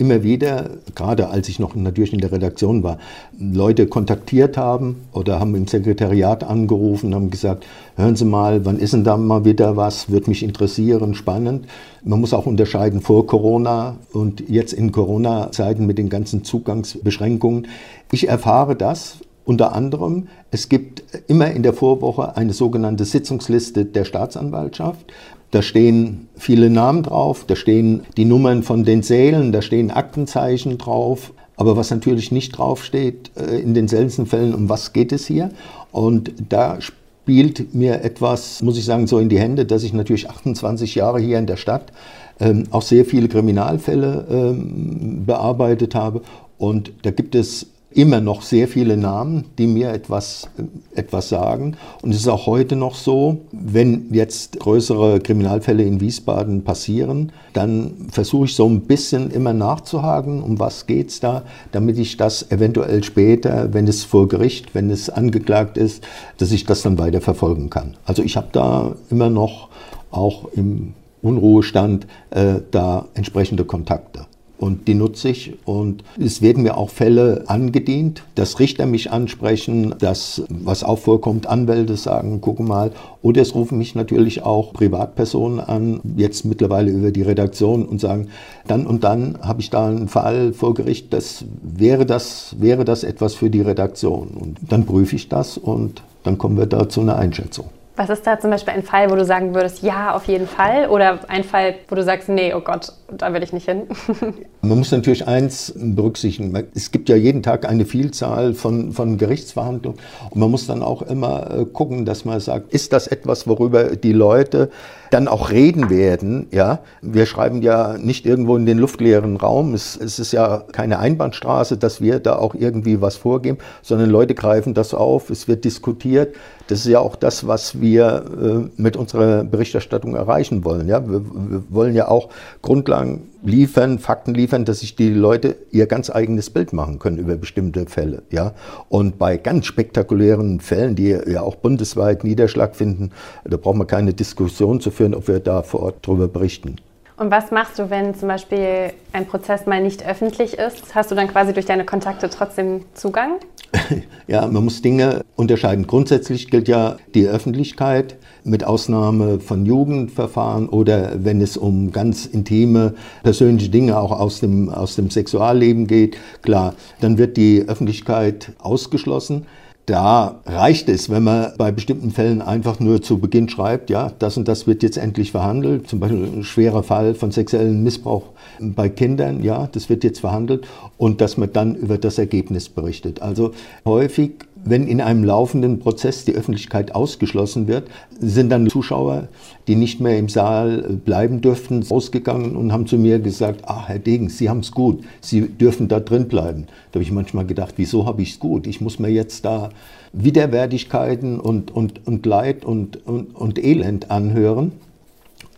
immer 0.00 0.22
wieder, 0.22 0.70
gerade 0.94 1.28
als 1.28 1.48
ich 1.48 1.58
noch 1.58 1.74
natürlich 1.74 2.12
in 2.12 2.20
der 2.20 2.32
Redaktion 2.32 2.82
war, 2.82 2.98
Leute 3.38 3.86
kontaktiert 3.86 4.56
haben 4.56 5.02
oder 5.12 5.38
haben 5.38 5.54
im 5.54 5.66
Sekretariat 5.66 6.42
angerufen, 6.42 7.14
haben 7.14 7.30
gesagt, 7.30 7.66
hören 7.96 8.16
Sie 8.16 8.24
mal, 8.24 8.64
wann 8.64 8.78
ist 8.78 8.94
denn 8.94 9.04
da 9.04 9.16
mal 9.16 9.44
wieder 9.44 9.76
was, 9.76 10.10
würde 10.10 10.30
mich 10.30 10.42
interessieren, 10.42 11.14
spannend. 11.14 11.66
Man 12.02 12.20
muss 12.20 12.32
auch 12.32 12.46
unterscheiden 12.46 13.02
vor 13.02 13.26
Corona 13.26 13.96
und 14.12 14.48
jetzt 14.48 14.72
in 14.72 14.90
Corona-Zeiten 14.90 15.86
mit 15.86 15.98
den 15.98 16.08
ganzen 16.08 16.44
Zugangsbeschränkungen. 16.44 17.68
Ich 18.10 18.26
erfahre 18.26 18.74
das 18.74 19.18
unter 19.44 19.74
anderem, 19.74 20.28
es 20.50 20.68
gibt 20.68 21.02
immer 21.26 21.50
in 21.50 21.62
der 21.62 21.72
Vorwoche 21.72 22.36
eine 22.36 22.52
sogenannte 22.52 23.04
Sitzungsliste 23.04 23.84
der 23.84 24.04
Staatsanwaltschaft. 24.04 25.12
Da 25.50 25.62
stehen 25.62 26.28
viele 26.36 26.70
Namen 26.70 27.02
drauf, 27.02 27.44
da 27.46 27.56
stehen 27.56 28.02
die 28.16 28.24
Nummern 28.24 28.62
von 28.62 28.84
den 28.84 29.02
Sälen, 29.02 29.52
da 29.52 29.62
stehen 29.62 29.90
Aktenzeichen 29.90 30.78
drauf. 30.78 31.32
Aber 31.56 31.76
was 31.76 31.90
natürlich 31.90 32.32
nicht 32.32 32.56
draufsteht, 32.56 33.32
äh, 33.36 33.58
in 33.58 33.74
den 33.74 33.88
seltensten 33.88 34.26
Fällen, 34.26 34.54
um 34.54 34.68
was 34.68 34.92
geht 34.92 35.12
es 35.12 35.26
hier? 35.26 35.50
Und 35.92 36.32
da 36.48 36.78
spielt 36.80 37.74
mir 37.74 38.02
etwas, 38.02 38.62
muss 38.62 38.78
ich 38.78 38.84
sagen, 38.84 39.06
so 39.06 39.18
in 39.18 39.28
die 39.28 39.38
Hände, 39.38 39.66
dass 39.66 39.82
ich 39.82 39.92
natürlich 39.92 40.30
28 40.30 40.94
Jahre 40.94 41.20
hier 41.20 41.38
in 41.38 41.46
der 41.46 41.56
Stadt 41.56 41.92
ähm, 42.38 42.64
auch 42.70 42.82
sehr 42.82 43.04
viele 43.04 43.28
Kriminalfälle 43.28 44.26
ähm, 44.30 45.24
bearbeitet 45.26 45.94
habe. 45.94 46.22
Und 46.56 46.92
da 47.02 47.10
gibt 47.10 47.34
es 47.34 47.66
immer 47.92 48.20
noch 48.20 48.42
sehr 48.42 48.68
viele 48.68 48.96
Namen, 48.96 49.46
die 49.58 49.66
mir 49.66 49.90
etwas, 49.90 50.48
etwas 50.94 51.28
sagen. 51.28 51.76
Und 52.02 52.12
es 52.12 52.18
ist 52.18 52.28
auch 52.28 52.46
heute 52.46 52.76
noch 52.76 52.94
so, 52.94 53.38
wenn 53.50 54.12
jetzt 54.12 54.60
größere 54.60 55.20
Kriminalfälle 55.20 55.82
in 55.82 56.00
Wiesbaden 56.00 56.62
passieren, 56.62 57.32
dann 57.52 58.06
versuche 58.10 58.44
ich 58.44 58.54
so 58.54 58.68
ein 58.68 58.82
bisschen 58.82 59.30
immer 59.30 59.52
nachzuhaken, 59.52 60.42
um 60.42 60.60
was 60.60 60.86
geht 60.86 61.10
es 61.10 61.20
da, 61.20 61.42
damit 61.72 61.98
ich 61.98 62.16
das 62.16 62.50
eventuell 62.52 63.02
später, 63.02 63.72
wenn 63.72 63.88
es 63.88 64.04
vor 64.04 64.28
Gericht, 64.28 64.74
wenn 64.74 64.90
es 64.90 65.10
angeklagt 65.10 65.76
ist, 65.76 66.06
dass 66.38 66.52
ich 66.52 66.64
das 66.64 66.82
dann 66.82 66.98
weiter 66.98 67.20
verfolgen 67.20 67.70
kann. 67.70 67.96
Also 68.04 68.22
ich 68.22 68.36
habe 68.36 68.48
da 68.52 68.94
immer 69.10 69.30
noch 69.30 69.68
auch 70.12 70.44
im 70.54 70.94
Unruhestand 71.22 72.06
äh, 72.30 72.60
da 72.70 73.06
entsprechende 73.14 73.64
Kontakte 73.64 74.26
und 74.60 74.88
die 74.88 74.94
nutze 74.94 75.30
ich. 75.30 75.54
Und 75.64 76.04
es 76.18 76.42
werden 76.42 76.62
mir 76.62 76.76
auch 76.76 76.90
Fälle 76.90 77.44
angedient, 77.46 78.22
dass 78.34 78.60
Richter 78.60 78.84
mich 78.84 79.10
ansprechen, 79.10 79.94
dass, 79.98 80.42
was 80.50 80.84
auch 80.84 80.98
vorkommt, 80.98 81.46
Anwälte 81.46 81.96
sagen, 81.96 82.40
guck 82.42 82.60
mal. 82.60 82.92
Oder 83.22 83.40
es 83.40 83.54
rufen 83.54 83.78
mich 83.78 83.94
natürlich 83.94 84.42
auch 84.42 84.74
Privatpersonen 84.74 85.60
an, 85.60 86.00
jetzt 86.16 86.44
mittlerweile 86.44 86.90
über 86.90 87.10
die 87.10 87.22
Redaktion 87.22 87.86
und 87.86 88.02
sagen, 88.02 88.28
dann 88.66 88.86
und 88.86 89.02
dann 89.02 89.38
habe 89.40 89.62
ich 89.62 89.70
da 89.70 89.88
einen 89.88 90.08
Fall 90.08 90.52
vor 90.52 90.74
Gericht, 90.74 91.12
das 91.14 91.46
wäre 91.62 92.04
das, 92.04 92.54
wäre 92.58 92.84
das 92.84 93.02
etwas 93.02 93.34
für 93.34 93.48
die 93.48 93.62
Redaktion. 93.62 94.28
Und 94.28 94.58
dann 94.68 94.84
prüfe 94.84 95.16
ich 95.16 95.30
das 95.30 95.56
und 95.56 96.02
dann 96.22 96.36
kommen 96.36 96.58
wir 96.58 96.66
da 96.66 96.86
zu 96.86 97.00
einer 97.00 97.16
Einschätzung. 97.16 97.70
Was 98.00 98.08
ist 98.08 98.26
da 98.26 98.40
zum 98.40 98.50
Beispiel 98.50 98.72
ein 98.72 98.82
Fall, 98.82 99.10
wo 99.10 99.14
du 99.14 99.26
sagen 99.26 99.54
würdest, 99.54 99.82
ja, 99.82 100.14
auf 100.14 100.24
jeden 100.24 100.46
Fall? 100.46 100.88
Oder 100.88 101.20
ein 101.28 101.44
Fall, 101.44 101.74
wo 101.86 101.94
du 101.94 102.02
sagst, 102.02 102.30
nee, 102.30 102.54
oh 102.54 102.62
Gott, 102.62 102.94
da 103.10 103.34
will 103.34 103.42
ich 103.42 103.52
nicht 103.52 103.68
hin? 103.68 103.82
Man 104.62 104.78
muss 104.78 104.90
natürlich 104.90 105.26
eins 105.28 105.74
berücksichtigen. 105.76 106.66
Es 106.74 106.92
gibt 106.92 107.10
ja 107.10 107.16
jeden 107.16 107.42
Tag 107.42 107.68
eine 107.68 107.84
Vielzahl 107.84 108.54
von, 108.54 108.92
von 108.92 109.18
Gerichtsverhandlungen. 109.18 110.00
Und 110.30 110.40
man 110.40 110.50
muss 110.50 110.66
dann 110.66 110.82
auch 110.82 111.02
immer 111.02 111.50
äh, 111.50 111.64
gucken, 111.66 112.04
dass 112.04 112.24
man 112.24 112.40
sagt, 112.40 112.72
ist 112.72 112.92
das 112.92 113.06
etwas, 113.06 113.46
worüber 113.46 113.96
die 113.96 114.12
Leute 114.12 114.70
dann 115.10 115.28
auch 115.28 115.50
reden 115.50 115.90
werden. 115.90 116.46
Ja, 116.52 116.80
wir 117.00 117.26
schreiben 117.26 117.62
ja 117.62 117.96
nicht 117.98 118.26
irgendwo 118.26 118.56
in 118.56 118.66
den 118.66 118.78
luftleeren 118.78 119.36
Raum. 119.36 119.74
Es, 119.74 119.96
es, 119.96 120.18
ist 120.18 120.32
ja 120.32 120.62
keine 120.72 120.98
Einbahnstraße, 120.98 121.78
dass 121.78 122.00
wir 122.00 122.20
da 122.20 122.36
auch 122.36 122.54
irgendwie 122.54 123.00
was 123.00 123.16
vorgeben, 123.16 123.58
sondern 123.82 124.10
Leute 124.10 124.34
greifen 124.34 124.74
das 124.74 124.94
auf. 124.94 125.30
Es 125.30 125.48
wird 125.48 125.64
diskutiert. 125.64 126.36
Das 126.68 126.80
ist 126.80 126.86
ja 126.86 127.00
auch 127.00 127.16
das, 127.16 127.46
was 127.46 127.80
wir 127.80 127.89
äh, 127.98 128.68
mit 128.76 128.96
unserer 128.96 129.44
Berichterstattung 129.44 130.14
erreichen 130.14 130.64
wollen. 130.64 130.88
Ja, 130.88 131.08
wir, 131.08 131.24
wir 131.24 131.62
wollen 131.68 131.94
ja 131.94 132.08
auch 132.08 132.28
Grundlagen 132.62 133.30
liefern, 133.42 133.98
Fakten 133.98 134.34
liefern, 134.34 134.64
dass 134.64 134.80
sich 134.80 134.96
die 134.96 135.10
Leute 135.10 135.56
ihr 135.70 135.86
ganz 135.86 136.10
eigenes 136.10 136.50
Bild 136.50 136.72
machen 136.72 136.98
können 136.98 137.18
über 137.18 137.36
bestimmte 137.36 137.86
Fälle. 137.86 138.22
Ja? 138.30 138.54
Und 138.88 139.18
bei 139.18 139.36
ganz 139.36 139.66
spektakulären 139.66 140.60
Fällen, 140.60 140.94
die 140.94 141.16
ja 141.26 141.42
auch 141.42 141.56
bundesweit 141.56 142.24
Niederschlag 142.24 142.76
finden, 142.76 143.10
da 143.44 143.56
brauchen 143.56 143.78
wir 143.78 143.86
keine 143.86 144.12
Diskussion 144.12 144.80
zu 144.80 144.90
führen, 144.90 145.14
ob 145.14 145.28
wir 145.28 145.40
da 145.40 145.62
vor 145.62 145.80
Ort 145.80 145.96
darüber 146.02 146.28
berichten. 146.28 146.76
Und 147.20 147.30
was 147.30 147.50
machst 147.50 147.78
du, 147.78 147.90
wenn 147.90 148.14
zum 148.14 148.28
Beispiel 148.28 148.94
ein 149.12 149.26
Prozess 149.26 149.66
mal 149.66 149.82
nicht 149.82 150.06
öffentlich 150.06 150.54
ist? 150.54 150.94
Hast 150.94 151.10
du 151.10 151.14
dann 151.14 151.28
quasi 151.28 151.52
durch 151.52 151.66
deine 151.66 151.84
Kontakte 151.84 152.30
trotzdem 152.30 152.80
Zugang? 152.94 153.32
Ja, 154.26 154.46
man 154.46 154.62
muss 154.62 154.80
Dinge 154.80 155.24
unterscheiden. 155.34 155.88
Grundsätzlich 155.88 156.50
gilt 156.50 156.68
ja 156.68 156.98
die 157.14 157.26
Öffentlichkeit 157.26 158.16
mit 158.44 158.62
Ausnahme 158.62 159.40
von 159.40 159.66
Jugendverfahren 159.66 160.68
oder 160.68 161.24
wenn 161.24 161.40
es 161.40 161.56
um 161.56 161.90
ganz 161.90 162.26
intime 162.26 162.94
persönliche 163.24 163.70
Dinge 163.70 163.98
auch 163.98 164.12
aus 164.12 164.38
dem, 164.38 164.68
aus 164.68 164.94
dem 164.94 165.10
Sexualleben 165.10 165.88
geht. 165.88 166.16
Klar, 166.42 166.74
dann 167.00 167.18
wird 167.18 167.36
die 167.36 167.64
Öffentlichkeit 167.66 168.52
ausgeschlossen. 168.60 169.46
Da 169.90 170.40
reicht 170.46 170.88
es, 170.88 171.10
wenn 171.10 171.24
man 171.24 171.52
bei 171.58 171.72
bestimmten 171.72 172.12
Fällen 172.12 172.42
einfach 172.42 172.78
nur 172.78 173.02
zu 173.02 173.18
Beginn 173.18 173.48
schreibt, 173.48 173.90
ja, 173.90 174.12
das 174.20 174.36
und 174.36 174.46
das 174.46 174.68
wird 174.68 174.84
jetzt 174.84 174.96
endlich 174.96 175.32
verhandelt. 175.32 175.88
Zum 175.88 175.98
Beispiel 175.98 176.30
ein 176.32 176.44
schwerer 176.44 176.84
Fall 176.84 177.16
von 177.16 177.32
sexuellem 177.32 177.82
Missbrauch 177.82 178.26
bei 178.60 178.88
Kindern, 178.88 179.42
ja, 179.42 179.68
das 179.72 179.88
wird 179.88 180.04
jetzt 180.04 180.20
verhandelt. 180.20 180.64
Und 180.96 181.20
dass 181.20 181.36
man 181.38 181.52
dann 181.52 181.74
über 181.74 181.98
das 181.98 182.18
Ergebnis 182.18 182.68
berichtet. 182.68 183.20
Also 183.20 183.50
häufig 183.84 184.34
wenn 184.64 184.86
in 184.86 185.00
einem 185.00 185.24
laufenden 185.24 185.78
Prozess 185.78 186.24
die 186.24 186.34
Öffentlichkeit 186.34 186.94
ausgeschlossen 186.94 187.66
wird, 187.66 187.88
sind 188.18 188.50
dann 188.50 188.68
Zuschauer, 188.68 189.28
die 189.66 189.76
nicht 189.76 190.00
mehr 190.00 190.18
im 190.18 190.28
Saal 190.28 191.00
bleiben 191.04 191.40
dürften, 191.40 191.84
ausgegangen 191.88 192.56
und 192.56 192.72
haben 192.72 192.86
zu 192.86 192.98
mir 192.98 193.18
gesagt, 193.18 193.62
ah, 193.64 193.86
Herr 193.86 193.98
Degen, 193.98 194.28
Sie 194.28 194.48
haben 194.48 194.60
es 194.60 194.72
gut, 194.72 195.02
Sie 195.20 195.48
dürfen 195.48 195.88
da 195.88 196.00
drin 196.00 196.28
bleiben. 196.28 196.66
Da 196.92 196.96
habe 196.96 197.04
ich 197.04 197.12
manchmal 197.12 197.46
gedacht, 197.46 197.74
wieso 197.76 198.06
habe 198.06 198.22
ich 198.22 198.32
es 198.32 198.38
gut? 198.38 198.66
Ich 198.66 198.80
muss 198.80 198.98
mir 198.98 199.10
jetzt 199.10 199.44
da 199.44 199.70
Widerwärtigkeiten 200.12 201.40
und, 201.40 201.70
und, 201.70 202.06
und 202.06 202.26
Leid 202.26 202.64
und, 202.64 203.06
und, 203.06 203.34
und 203.34 203.62
Elend 203.62 204.10
anhören. 204.10 204.72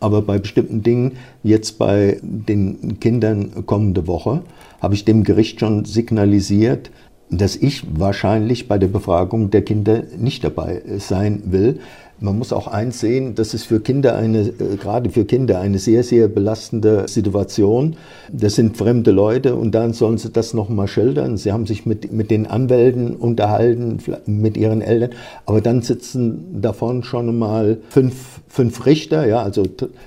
Aber 0.01 0.23
bei 0.23 0.39
bestimmten 0.39 0.83
Dingen, 0.83 1.13
jetzt 1.43 1.79
bei 1.79 2.19
den 2.23 2.99
Kindern 2.99 3.67
kommende 3.67 4.07
Woche, 4.07 4.43
habe 4.81 4.95
ich 4.95 5.05
dem 5.05 5.23
Gericht 5.23 5.61
schon 5.61 5.85
signalisiert, 5.85 6.91
dass 7.33 7.57
ich 7.57 7.83
wahrscheinlich 7.99 8.69
bei 8.69 8.79
der 8.79 8.89
Befragung 8.89 9.51
der 9.51 9.63
Kinder 9.63 10.03
nicht 10.17 10.45
dabei 10.45 10.83
sein 10.99 11.43
will. 11.47 11.81
Man 12.23 12.39
muss 12.39 12.53
auch 12.53 12.69
eins 12.69 13.01
sehen, 13.01 13.35
das 13.35 13.53
ist 13.53 13.65
für 13.65 13.81
Kinder 13.81 14.15
eine, 14.15 14.43
äh, 14.43 14.77
gerade 14.81 15.11
für 15.11 15.25
Kinder 15.25 15.59
eine 15.59 15.81
sehr, 15.81 16.05
sehr 16.05 16.29
belastende 16.29 17.09
Situation. 17.09 17.97
Das 18.33 18.55
sind 18.55 18.77
fremde 18.77 19.11
Leute 19.11 19.57
und 19.57 19.73
dann 19.73 19.93
sollen 19.93 20.19
sie 20.19 20.31
das 20.31 20.55
nochmal 20.55 20.87
schildern. 20.87 21.37
Sie 21.37 21.51
haben 21.51 21.67
sich 21.67 21.85
mit, 21.85 22.13
mit 22.13 22.31
den 22.31 22.47
Anwälten 22.47 23.17
unterhalten, 23.17 23.99
mit 24.27 24.57
ihren 24.57 24.83
Eltern, 24.83 25.11
aber 25.47 25.61
dann 25.61 25.83
sitzen 25.83 26.61
davon 26.63 27.03
schon 27.03 27.37
mal 27.37 27.79
fünf, 27.89 28.41
fünf 28.47 28.87
Richter, 28.87 29.27
ja, 29.27 29.43
also 29.43 29.65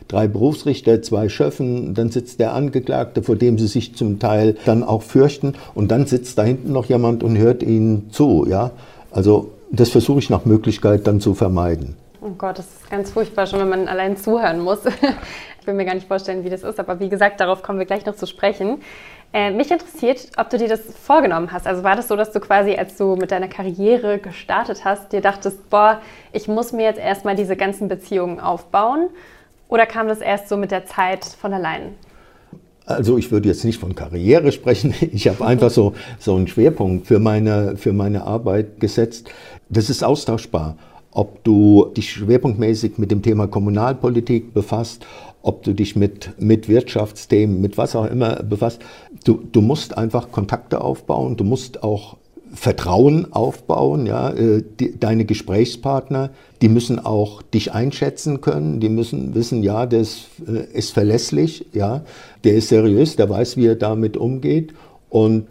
drei 0.08 0.30
Berufsrichter, 0.30 1.02
zwei 1.02 1.28
Schöffen, 1.28 1.96
dann 1.96 2.12
sitzt 2.12 2.40
der 2.40 2.54
Angeklagte, 2.54 3.24
vor 3.24 3.36
dem 3.36 3.58
sie 3.58 3.68
sich 3.68 3.96
zum 3.96 4.20
Teil 4.20 4.56
dann 4.64 4.84
auch 4.84 5.02
fürchten 5.02 5.54
und 5.74 5.92
dann 5.92 6.06
sitzt 6.06 6.38
da 6.38 6.44
hinten 6.44 6.72
noch 6.72 6.86
jemand 6.86 7.24
und 7.24 7.38
hört 7.38 7.62
ihnen 7.62 8.10
zu, 8.12 8.46
ja. 8.50 8.72
Also 9.12 9.52
das 9.70 9.90
versuche 9.90 10.20
ich 10.20 10.30
nach 10.30 10.46
Möglichkeit 10.46 11.08
dann 11.08 11.20
zu 11.20 11.34
vermeiden. 11.34 12.05
Oh 12.26 12.34
Gott, 12.36 12.58
das 12.58 12.66
ist 12.66 12.90
ganz 12.90 13.12
furchtbar, 13.12 13.46
schon 13.46 13.60
wenn 13.60 13.70
man 13.70 13.88
allein 13.88 14.18
zuhören 14.18 14.60
muss. 14.60 14.80
ich 15.62 15.68
will 15.68 15.76
mir 15.76 15.86
gar 15.86 15.94
nicht 15.94 16.08
vorstellen, 16.08 16.44
wie 16.44 16.50
das 16.50 16.64
ist, 16.64 16.80
aber 16.80 17.00
wie 17.00 17.08
gesagt, 17.10 17.40
darauf 17.40 17.62
kommen 17.62 17.78
wir 17.78 17.86
gleich 17.86 18.04
noch 18.08 18.16
zu 18.16 18.26
sprechen. 18.26 18.82
Äh, 19.32 19.52
mich 19.52 19.70
interessiert, 19.70 20.32
ob 20.36 20.50
du 20.50 20.58
dir 20.58 20.68
das 20.68 20.82
vorgenommen 20.96 21.52
hast. 21.52 21.68
Also 21.68 21.84
war 21.84 21.96
das 21.96 22.08
so, 22.08 22.16
dass 22.16 22.32
du 22.32 22.40
quasi, 22.40 22.74
als 22.74 22.98
du 22.98 23.16
mit 23.16 23.30
deiner 23.30 23.48
Karriere 23.48 24.18
gestartet 24.18 24.86
hast, 24.86 25.14
dir 25.14 25.22
dachtest, 25.22 25.70
boah, 25.70 26.02
ich 26.34 26.48
muss 26.48 26.72
mir 26.74 26.86
jetzt 26.86 27.00
erstmal 27.00 27.36
diese 27.36 27.56
ganzen 27.56 27.90
Beziehungen 27.90 28.40
aufbauen? 28.40 29.10
Oder 29.68 29.86
kam 29.86 30.08
das 30.08 30.20
erst 30.20 30.50
so 30.50 30.58
mit 30.58 30.72
der 30.72 30.88
Zeit 30.88 31.26
von 31.26 31.54
allein? 31.54 31.94
Also 32.88 33.20
ich 33.20 33.32
würde 33.32 33.50
jetzt 33.50 33.66
nicht 33.66 33.80
von 33.80 33.94
Karriere 33.94 34.52
sprechen. 34.52 34.96
Ich 35.14 35.28
habe 35.28 35.46
einfach 35.46 35.70
so, 35.70 35.94
so 36.18 36.36
einen 36.36 36.48
Schwerpunkt 36.48 37.06
für 37.06 37.20
meine, 37.20 37.78
für 37.78 37.94
meine 37.94 38.24
Arbeit 38.24 38.80
gesetzt. 38.80 39.30
Das 39.70 39.92
ist 39.92 40.04
austauschbar. 40.04 40.76
Ob 41.16 41.44
du 41.46 41.92
dich 41.96 42.12
schwerpunktmäßig 42.12 42.98
mit 42.98 43.10
dem 43.10 43.22
Thema 43.22 43.48
Kommunalpolitik 43.48 44.54
befasst, 44.54 45.08
ob 45.42 45.64
du 45.64 45.74
dich 45.74 45.96
mit, 45.96 46.34
mit 46.40 46.68
Wirtschaftsthemen, 46.68 47.62
mit 47.62 47.78
was 47.78 47.96
auch 47.96 48.06
immer 48.06 48.44
befasst. 48.44 48.82
Du, 49.24 49.40
du 49.52 49.62
musst 49.62 49.98
einfach 49.98 50.32
Kontakte 50.32 50.82
aufbauen, 50.82 51.38
du 51.38 51.46
musst 51.46 51.84
auch 51.84 52.18
Vertrauen 52.54 53.32
aufbauen, 53.32 54.06
ja, 54.06 54.30
äh, 54.30 54.62
die, 54.80 55.00
deine 55.00 55.24
Gesprächspartner, 55.24 56.32
die 56.62 56.70
müssen 56.70 57.00
auch 57.00 57.42
dich 57.42 57.74
einschätzen 57.74 58.42
können, 58.42 58.82
die 58.82 58.90
müssen 58.90 59.36
wissen, 59.36 59.64
ja, 59.64 59.86
der 59.86 60.02
ist, 60.02 60.28
äh, 60.48 60.66
ist 60.78 60.92
verlässlich, 60.92 61.66
ja, 61.74 62.04
der 62.44 62.56
ist 62.56 62.70
seriös, 62.70 63.16
der 63.16 63.30
weiß, 63.30 63.56
wie 63.56 63.68
er 63.68 63.76
damit 63.76 64.18
umgeht 64.18 64.74
und 65.10 65.48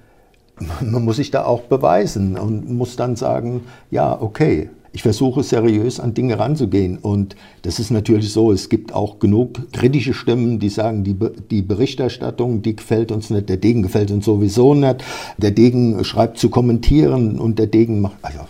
man 0.80 1.04
muss 1.04 1.16
sich 1.16 1.30
da 1.30 1.44
auch 1.44 1.62
beweisen 1.62 2.38
und 2.38 2.70
muss 2.70 2.96
dann 2.96 3.16
sagen, 3.16 3.62
ja, 3.90 4.20
okay, 4.20 4.70
ich 4.94 5.02
versuche 5.02 5.42
seriös 5.42 5.98
an 5.98 6.14
Dinge 6.14 6.38
ranzugehen. 6.38 6.98
Und 6.98 7.34
das 7.62 7.80
ist 7.80 7.90
natürlich 7.90 8.32
so, 8.32 8.52
es 8.52 8.68
gibt 8.68 8.94
auch 8.94 9.18
genug 9.18 9.72
kritische 9.72 10.14
Stimmen, 10.14 10.60
die 10.60 10.68
sagen, 10.68 11.02
die, 11.02 11.16
die 11.50 11.62
Berichterstattung, 11.62 12.62
die 12.62 12.76
gefällt 12.76 13.10
uns 13.10 13.28
nicht, 13.28 13.48
der 13.48 13.56
Degen 13.56 13.82
gefällt 13.82 14.12
uns 14.12 14.24
sowieso 14.24 14.72
nicht. 14.72 15.02
Der 15.36 15.50
Degen 15.50 16.04
schreibt 16.04 16.38
zu 16.38 16.48
kommentieren 16.48 17.40
und 17.40 17.58
der 17.58 17.66
Degen 17.66 18.02
macht, 18.02 18.14
also 18.22 18.46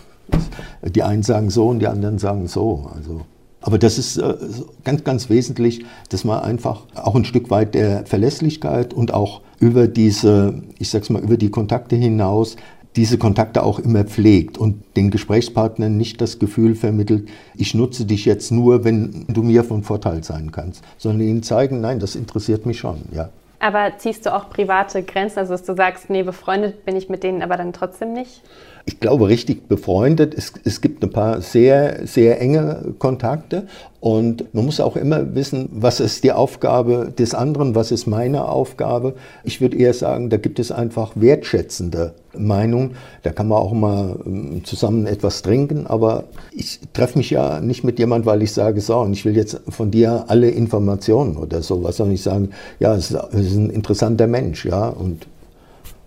die 0.83 1.01
einen 1.01 1.23
sagen 1.23 1.49
so 1.49 1.67
und 1.67 1.79
die 1.79 1.87
anderen 1.87 2.19
sagen 2.19 2.47
so. 2.47 2.91
Also. 2.93 3.21
Aber 3.61 3.79
das 3.79 3.97
ist 3.97 4.17
äh, 4.17 4.35
ganz, 4.83 5.03
ganz 5.03 5.31
wesentlich, 5.31 5.83
dass 6.09 6.25
man 6.25 6.43
einfach 6.43 6.83
auch 6.93 7.15
ein 7.15 7.25
Stück 7.25 7.49
weit 7.49 7.73
der 7.73 8.05
Verlässlichkeit 8.05 8.93
und 8.93 9.11
auch 9.11 9.41
über 9.59 9.87
diese, 9.87 10.61
ich 10.77 10.89
sag's 10.91 11.09
mal, 11.09 11.23
über 11.23 11.37
die 11.37 11.49
Kontakte 11.49 11.95
hinaus 11.95 12.55
diese 12.95 13.17
Kontakte 13.17 13.63
auch 13.63 13.79
immer 13.79 14.05
pflegt 14.05 14.57
und 14.57 14.83
den 14.95 15.11
Gesprächspartnern 15.11 15.97
nicht 15.97 16.21
das 16.21 16.39
Gefühl 16.39 16.75
vermittelt, 16.75 17.29
ich 17.55 17.73
nutze 17.73 18.05
dich 18.05 18.25
jetzt 18.25 18.51
nur, 18.51 18.83
wenn 18.83 19.25
du 19.27 19.43
mir 19.43 19.63
von 19.63 19.83
Vorteil 19.83 20.23
sein 20.23 20.51
kannst, 20.51 20.83
sondern 20.97 21.27
ihnen 21.27 21.43
zeigen, 21.43 21.81
nein, 21.81 21.99
das 21.99 22.15
interessiert 22.15 22.65
mich 22.65 22.79
schon, 22.79 23.01
ja. 23.11 23.29
Aber 23.59 23.93
ziehst 23.97 24.25
du 24.25 24.33
auch 24.33 24.49
private 24.49 25.01
Grenzen, 25.03 25.39
also 25.39 25.53
dass 25.53 25.63
du 25.63 25.75
sagst, 25.75 26.09
nee, 26.09 26.23
befreundet 26.23 26.85
bin 26.85 26.95
ich 26.95 27.09
mit 27.09 27.23
denen 27.23 27.41
aber 27.41 27.57
dann 27.57 27.73
trotzdem 27.73 28.13
nicht? 28.13 28.41
Ich 28.87 28.99
glaube, 28.99 29.27
richtig 29.27 29.67
befreundet. 29.67 30.35
Es, 30.35 30.53
es 30.63 30.79
gibt 30.79 31.03
ein 31.03 31.09
paar 31.09 31.41
sehr, 31.41 32.05
sehr 32.05 32.39
enge 32.39 32.93
Kontakte 32.99 33.65
und 33.99 34.53
man 34.53 34.65
muss 34.65 34.79
auch 34.79 34.95
immer 34.95 35.33
wissen, 35.33 35.67
was 35.71 35.99
ist 35.99 36.23
die 36.23 36.31
Aufgabe 36.31 37.11
des 37.17 37.33
anderen, 37.33 37.73
was 37.73 37.91
ist 37.91 38.05
meine 38.05 38.47
Aufgabe. 38.47 39.15
Ich 39.43 39.61
würde 39.61 39.75
eher 39.77 39.95
sagen, 39.95 40.29
da 40.29 40.37
gibt 40.37 40.59
es 40.59 40.71
einfach 40.71 41.13
wertschätzende 41.15 42.13
Meinungen. 42.37 42.97
Da 43.23 43.31
kann 43.31 43.47
man 43.47 43.57
auch 43.57 43.73
mal 43.73 44.19
ähm, 44.23 44.63
zusammen 44.63 45.07
etwas 45.07 45.41
trinken, 45.41 45.87
aber 45.87 46.25
ich 46.51 46.79
treffe 46.93 47.17
mich 47.17 47.31
ja 47.31 47.59
nicht 47.61 47.83
mit 47.83 47.97
jemand, 47.97 48.27
weil 48.27 48.43
ich 48.43 48.53
sage, 48.53 48.79
so, 48.81 48.99
und 48.99 49.13
ich 49.13 49.25
will 49.25 49.35
jetzt 49.35 49.59
von 49.67 49.89
dir 49.89 50.25
alle 50.27 50.51
Informationen 50.51 51.37
oder 51.37 51.63
sowas, 51.63 51.97
sondern 51.97 52.13
ich 52.13 52.21
sage, 52.21 52.49
ja, 52.79 52.93
es 52.93 53.09
ist, 53.09 53.33
ein 53.33 53.71
interessanter 53.71 54.27
Mensch, 54.27 54.65
ja, 54.65 54.89
und 54.89 55.25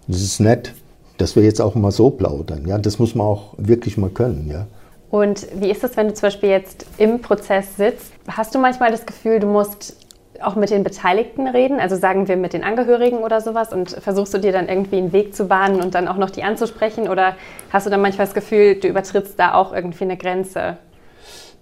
es 0.08 0.22
ist 0.22 0.38
nett, 0.38 0.72
dass 1.18 1.36
wir 1.36 1.42
jetzt 1.42 1.60
auch 1.60 1.74
mal 1.74 1.90
so 1.90 2.10
plaudern. 2.10 2.66
Ja, 2.66 2.78
das 2.78 2.98
muss 2.98 3.14
man 3.14 3.26
auch 3.26 3.54
wirklich 3.58 3.98
mal 3.98 4.10
können, 4.10 4.48
ja. 4.50 4.66
Und 5.10 5.46
wie 5.54 5.70
ist 5.70 5.84
es, 5.84 5.96
wenn 5.96 6.08
du 6.08 6.14
zum 6.14 6.26
Beispiel 6.26 6.50
jetzt 6.50 6.86
im 6.98 7.20
Prozess 7.20 7.76
sitzt? 7.76 8.12
Hast 8.28 8.54
du 8.54 8.58
manchmal 8.58 8.90
das 8.90 9.06
Gefühl, 9.06 9.40
du 9.40 9.46
musst 9.46 9.96
auch 10.40 10.54
mit 10.54 10.70
den 10.70 10.84
Beteiligten 10.84 11.48
reden, 11.48 11.80
also 11.80 11.96
sagen 11.96 12.28
wir 12.28 12.36
mit 12.36 12.52
den 12.52 12.62
Angehörigen 12.62 13.18
oder 13.18 13.40
sowas 13.40 13.72
und 13.72 13.90
versuchst 13.90 14.34
du 14.34 14.38
dir 14.38 14.52
dann 14.52 14.68
irgendwie 14.68 14.98
einen 14.98 15.12
Weg 15.12 15.34
zu 15.34 15.46
bahnen 15.46 15.80
und 15.80 15.94
dann 15.94 16.06
auch 16.06 16.16
noch 16.16 16.30
die 16.30 16.44
anzusprechen 16.44 17.08
oder 17.08 17.34
hast 17.70 17.86
du 17.86 17.90
dann 17.90 18.00
manchmal 18.00 18.26
das 18.26 18.34
Gefühl, 18.34 18.76
du 18.76 18.86
übertrittst 18.86 19.38
da 19.38 19.54
auch 19.54 19.72
irgendwie 19.72 20.04
eine 20.04 20.16
Grenze? 20.16 20.76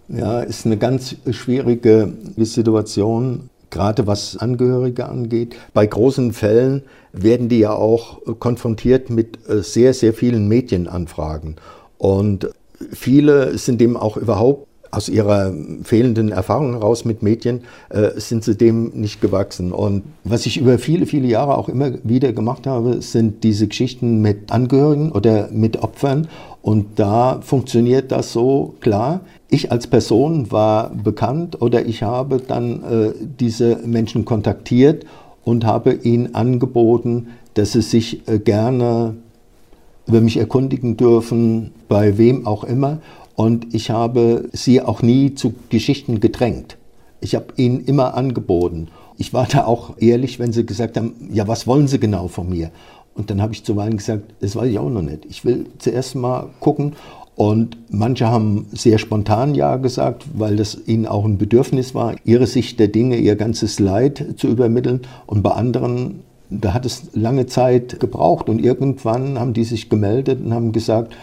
Ja, 0.08 0.40
ist 0.40 0.66
eine 0.66 0.76
ganz 0.76 1.16
schwierige 1.30 2.12
Situation, 2.36 3.48
gerade 3.70 4.06
was 4.06 4.36
Angehörige 4.36 5.06
angeht. 5.06 5.56
Bei 5.74 5.86
großen 5.86 6.32
Fällen 6.32 6.82
werden 7.12 7.48
die 7.48 7.58
ja 7.60 7.72
auch 7.72 8.20
konfrontiert 8.38 9.10
mit 9.10 9.38
äh, 9.48 9.62
sehr, 9.62 9.94
sehr 9.94 10.14
vielen 10.14 10.48
Medienanfragen 10.48 11.56
und 11.98 12.50
viele 12.92 13.56
sind 13.58 13.80
dem 13.80 13.96
auch 13.96 14.16
überhaupt 14.16 14.66
aus 14.90 15.08
ihrer 15.08 15.52
fehlenden 15.82 16.30
Erfahrung 16.30 16.72
heraus 16.72 17.04
mit 17.04 17.22
Medien 17.22 17.62
äh, 17.90 18.18
sind 18.18 18.44
sie 18.44 18.56
dem 18.56 18.92
nicht 18.94 19.20
gewachsen. 19.20 19.72
Und 19.72 20.04
was 20.24 20.46
ich 20.46 20.58
über 20.58 20.78
viele, 20.78 21.06
viele 21.06 21.26
Jahre 21.26 21.58
auch 21.58 21.68
immer 21.68 21.92
wieder 22.02 22.32
gemacht 22.32 22.66
habe, 22.66 23.02
sind 23.02 23.44
diese 23.44 23.68
Geschichten 23.68 24.22
mit 24.22 24.50
Angehörigen 24.50 25.12
oder 25.12 25.48
mit 25.50 25.82
Opfern. 25.82 26.28
Und 26.66 26.98
da 26.98 27.42
funktioniert 27.42 28.10
das 28.10 28.32
so 28.32 28.74
klar. 28.80 29.20
Ich 29.48 29.70
als 29.70 29.86
Person 29.86 30.50
war 30.50 30.90
bekannt 30.90 31.62
oder 31.62 31.86
ich 31.86 32.02
habe 32.02 32.38
dann 32.38 32.82
äh, 32.82 33.12
diese 33.38 33.76
Menschen 33.86 34.24
kontaktiert 34.24 35.06
und 35.44 35.64
habe 35.64 35.92
ihnen 35.92 36.34
angeboten, 36.34 37.28
dass 37.54 37.70
sie 37.70 37.82
sich 37.82 38.26
äh, 38.26 38.40
gerne 38.40 39.14
über 40.08 40.20
mich 40.20 40.38
erkundigen 40.38 40.96
dürfen, 40.96 41.70
bei 41.86 42.18
wem 42.18 42.48
auch 42.48 42.64
immer. 42.64 42.98
Und 43.36 43.72
ich 43.72 43.90
habe 43.90 44.48
sie 44.52 44.82
auch 44.82 45.02
nie 45.02 45.36
zu 45.36 45.54
Geschichten 45.68 46.18
gedrängt. 46.18 46.78
Ich 47.20 47.36
habe 47.36 47.46
ihnen 47.54 47.84
immer 47.84 48.14
angeboten. 48.14 48.88
Ich 49.18 49.32
war 49.32 49.46
da 49.46 49.66
auch 49.66 49.98
ehrlich, 49.98 50.40
wenn 50.40 50.52
sie 50.52 50.66
gesagt 50.66 50.96
haben, 50.96 51.14
ja, 51.32 51.46
was 51.46 51.68
wollen 51.68 51.86
sie 51.86 52.00
genau 52.00 52.26
von 52.26 52.48
mir? 52.48 52.72
Und 53.16 53.30
dann 53.30 53.40
habe 53.40 53.54
ich 53.54 53.64
zuweilen 53.64 53.96
gesagt, 53.96 54.34
das 54.40 54.56
weiß 54.56 54.68
ich 54.68 54.78
auch 54.78 54.90
noch 54.90 55.02
nicht. 55.02 55.24
Ich 55.28 55.44
will 55.44 55.66
zuerst 55.78 56.14
mal 56.14 56.48
gucken. 56.60 56.92
Und 57.34 57.76
manche 57.90 58.28
haben 58.28 58.66
sehr 58.72 58.98
spontan 58.98 59.54
Ja 59.54 59.76
gesagt, 59.76 60.24
weil 60.34 60.56
das 60.56 60.78
ihnen 60.86 61.06
auch 61.06 61.24
ein 61.24 61.36
Bedürfnis 61.36 61.94
war, 61.94 62.14
ihre 62.24 62.46
Sicht 62.46 62.80
der 62.80 62.88
Dinge, 62.88 63.16
ihr 63.16 63.36
ganzes 63.36 63.78
Leid 63.78 64.24
zu 64.36 64.48
übermitteln. 64.48 65.02
Und 65.26 65.42
bei 65.42 65.50
anderen, 65.50 66.20
da 66.48 66.72
hat 66.72 66.86
es 66.86 67.10
lange 67.12 67.46
Zeit 67.46 68.00
gebraucht. 68.00 68.48
Und 68.48 68.58
irgendwann 68.58 69.38
haben 69.38 69.52
die 69.52 69.64
sich 69.64 69.90
gemeldet 69.90 70.40
und 70.42 70.54
haben 70.54 70.72
gesagt, 70.72 71.14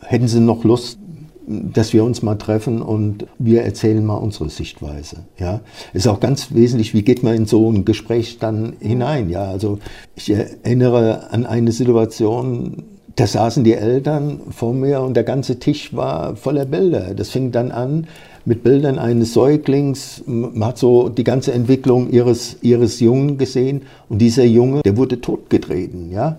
hätten 0.00 0.28
sie 0.28 0.40
noch 0.40 0.64
Lust, 0.64 0.98
dass 1.48 1.94
wir 1.94 2.04
uns 2.04 2.22
mal 2.22 2.34
treffen 2.34 2.82
und 2.82 3.26
wir 3.38 3.62
erzählen 3.62 4.04
mal 4.04 4.16
unsere 4.16 4.50
Sichtweise. 4.50 5.24
Ja, 5.38 5.60
ist 5.94 6.06
auch 6.06 6.20
ganz 6.20 6.54
wesentlich, 6.54 6.92
wie 6.92 7.02
geht 7.02 7.22
man 7.22 7.34
in 7.34 7.46
so 7.46 7.70
ein 7.70 7.86
Gespräch 7.86 8.38
dann 8.38 8.74
hinein. 8.80 9.30
Ja, 9.30 9.44
also 9.44 9.78
ich 10.14 10.30
erinnere 10.30 11.30
an 11.32 11.46
eine 11.46 11.72
Situation, 11.72 12.84
da 13.16 13.26
saßen 13.26 13.64
die 13.64 13.72
Eltern 13.72 14.40
vor 14.50 14.74
mir 14.74 15.00
und 15.00 15.14
der 15.14 15.24
ganze 15.24 15.58
Tisch 15.58 15.96
war 15.96 16.36
voller 16.36 16.66
Bilder. 16.66 17.14
Das 17.14 17.30
fing 17.30 17.50
dann 17.50 17.72
an 17.72 18.06
mit 18.44 18.62
Bildern 18.62 18.98
eines 18.98 19.32
Säuglings. 19.32 20.22
Man 20.26 20.64
hat 20.64 20.78
so 20.78 21.08
die 21.08 21.24
ganze 21.24 21.52
Entwicklung 21.52 22.10
ihres, 22.10 22.58
ihres 22.60 23.00
Jungen 23.00 23.38
gesehen 23.38 23.82
und 24.08 24.18
dieser 24.18 24.44
Junge, 24.44 24.82
der 24.82 24.96
wurde 24.98 25.20
totgetreten. 25.20 26.12
Ja? 26.12 26.38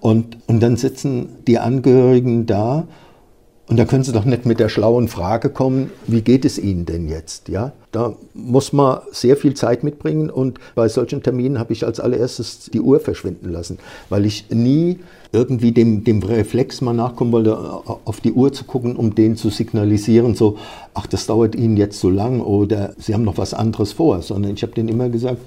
Und, 0.00 0.38
und 0.46 0.62
dann 0.62 0.76
sitzen 0.76 1.28
die 1.46 1.58
Angehörigen 1.58 2.46
da 2.46 2.86
und 3.68 3.78
da 3.78 3.84
können 3.84 4.04
Sie 4.04 4.12
doch 4.12 4.24
nicht 4.24 4.46
mit 4.46 4.60
der 4.60 4.68
schlauen 4.68 5.08
Frage 5.08 5.50
kommen, 5.50 5.90
wie 6.06 6.20
geht 6.20 6.44
es 6.44 6.56
Ihnen 6.56 6.86
denn 6.86 7.08
jetzt? 7.08 7.48
Ja, 7.48 7.72
da 7.90 8.14
muss 8.32 8.72
man 8.72 9.00
sehr 9.10 9.36
viel 9.36 9.54
Zeit 9.54 9.82
mitbringen 9.82 10.30
und 10.30 10.60
bei 10.76 10.88
solchen 10.88 11.22
Terminen 11.22 11.58
habe 11.58 11.72
ich 11.72 11.84
als 11.84 11.98
allererstes 11.98 12.70
die 12.72 12.80
Uhr 12.80 13.00
verschwinden 13.00 13.50
lassen, 13.50 13.78
weil 14.08 14.24
ich 14.24 14.50
nie 14.50 15.00
irgendwie 15.32 15.72
dem, 15.72 16.04
dem 16.04 16.22
Reflex 16.22 16.80
mal 16.80 16.92
nachkommen 16.92 17.32
wollte, 17.32 17.58
auf 17.58 18.20
die 18.20 18.32
Uhr 18.32 18.52
zu 18.52 18.64
gucken, 18.64 18.94
um 18.94 19.16
den 19.16 19.36
zu 19.36 19.50
signalisieren, 19.50 20.36
so, 20.36 20.58
ach, 20.94 21.06
das 21.06 21.26
dauert 21.26 21.56
Ihnen 21.56 21.76
jetzt 21.76 21.98
so 21.98 22.08
lang 22.08 22.40
oder 22.40 22.94
Sie 22.98 23.14
haben 23.14 23.24
noch 23.24 23.36
was 23.36 23.52
anderes 23.52 23.92
vor, 23.92 24.22
sondern 24.22 24.54
ich 24.54 24.62
habe 24.62 24.74
denen 24.74 24.88
immer 24.88 25.08
gesagt, 25.08 25.38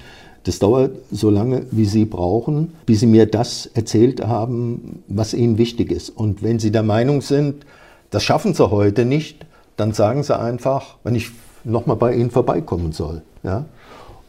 das 0.44 0.60
dauert 0.60 0.92
so 1.12 1.30
lange, 1.30 1.66
wie 1.72 1.86
Sie 1.86 2.06
brauchen, 2.06 2.74
bis 2.86 3.00
Sie 3.00 3.08
mir 3.08 3.26
das 3.26 3.70
erzählt 3.74 4.26
haben, 4.26 5.04
was 5.08 5.34
Ihnen 5.34 5.58
wichtig 5.58 5.92
ist. 5.92 6.10
Und 6.10 6.44
wenn 6.44 6.60
Sie 6.60 6.72
der 6.72 6.84
Meinung 6.84 7.22
sind, 7.22 7.66
das 8.10 8.24
schaffen 8.24 8.54
sie 8.54 8.70
heute 8.70 9.06
nicht, 9.06 9.46
dann 9.78 9.94
sagen 9.94 10.24
sie 10.24 10.38
einfach, 10.38 10.98
wenn 11.04 11.16
ich 11.16 11.32
nochmal 11.64 11.96
bei 11.96 12.14
ihnen 12.14 12.32
vorbeikommen 12.32 12.92
soll. 12.92 13.22
Ja? 13.44 13.66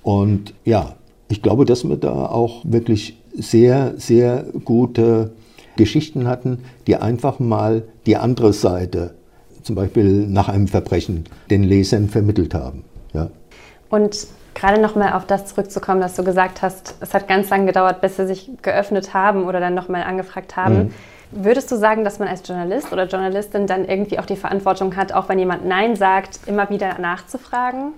Und 0.02 0.54
ja, 0.64 0.94
ich 1.28 1.42
glaube, 1.42 1.64
dass 1.64 1.84
wir 1.84 1.96
da 1.96 2.26
auch 2.26 2.62
wirklich 2.64 3.18
sehr, 3.34 3.94
sehr 3.96 4.44
gute 4.64 5.32
Geschichten 5.76 6.26
hatten, 6.26 6.64
die 6.86 6.96
einfach 6.96 7.38
mal 7.38 7.84
die 8.06 8.16
andere 8.16 8.52
Seite, 8.52 9.14
zum 9.62 9.76
Beispiel 9.76 10.26
nach 10.26 10.48
einem 10.48 10.68
Verbrechen, 10.68 11.24
den 11.50 11.62
Lesern 11.62 12.08
vermittelt 12.08 12.54
haben. 12.54 12.84
Ja. 13.12 13.30
Und 13.88 14.26
Gerade 14.54 14.80
nochmal 14.80 15.12
auf 15.12 15.26
das 15.26 15.46
zurückzukommen, 15.46 16.00
dass 16.00 16.16
du 16.16 16.24
gesagt 16.24 16.60
hast, 16.60 16.96
es 17.00 17.14
hat 17.14 17.28
ganz 17.28 17.48
lange 17.50 17.66
gedauert, 17.66 18.00
bis 18.00 18.16
sie 18.16 18.26
sich 18.26 18.50
geöffnet 18.62 19.14
haben 19.14 19.44
oder 19.44 19.60
dann 19.60 19.74
nochmal 19.74 20.02
angefragt 20.02 20.56
haben. 20.56 20.76
Mhm. 20.76 20.90
Würdest 21.32 21.70
du 21.70 21.76
sagen, 21.76 22.04
dass 22.04 22.18
man 22.18 22.28
als 22.28 22.46
Journalist 22.46 22.92
oder 22.92 23.06
Journalistin 23.06 23.66
dann 23.66 23.84
irgendwie 23.84 24.18
auch 24.18 24.26
die 24.26 24.36
Verantwortung 24.36 24.96
hat, 24.96 25.12
auch 25.12 25.28
wenn 25.28 25.38
jemand 25.38 25.64
Nein 25.64 25.94
sagt, 25.94 26.40
immer 26.46 26.70
wieder 26.70 26.98
nachzufragen? 26.98 27.92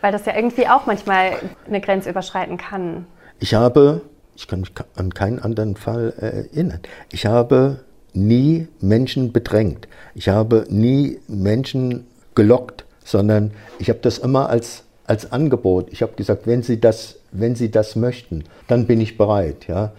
Weil 0.00 0.12
das 0.12 0.24
ja 0.26 0.36
irgendwie 0.36 0.68
auch 0.68 0.86
manchmal 0.86 1.32
eine 1.66 1.80
Grenze 1.80 2.10
überschreiten 2.10 2.58
kann. 2.58 3.06
Ich 3.40 3.54
habe, 3.54 4.02
ich 4.36 4.46
kann 4.46 4.60
mich 4.60 4.72
an 4.94 5.12
keinen 5.12 5.40
anderen 5.40 5.74
Fall 5.74 6.12
erinnern, 6.18 6.80
ich 7.10 7.26
habe 7.26 7.80
nie 8.12 8.68
Menschen 8.80 9.32
bedrängt. 9.32 9.88
Ich 10.14 10.28
habe 10.28 10.64
nie 10.68 11.20
Menschen 11.26 12.06
gelockt, 12.34 12.84
sondern 13.04 13.50
ich 13.78 13.88
habe 13.88 13.98
das 14.00 14.18
immer 14.18 14.48
als, 14.48 14.84
als 15.06 15.32
Angebot. 15.32 15.88
Ich 15.90 16.02
habe 16.02 16.12
gesagt, 16.12 16.46
wenn 16.46 16.62
Sie, 16.62 16.80
das, 16.80 17.16
wenn 17.32 17.56
Sie 17.56 17.70
das 17.70 17.96
möchten, 17.96 18.44
dann 18.68 18.86
bin 18.86 19.00
ich 19.00 19.18
bereit. 19.18 19.66
Ja. 19.66 19.92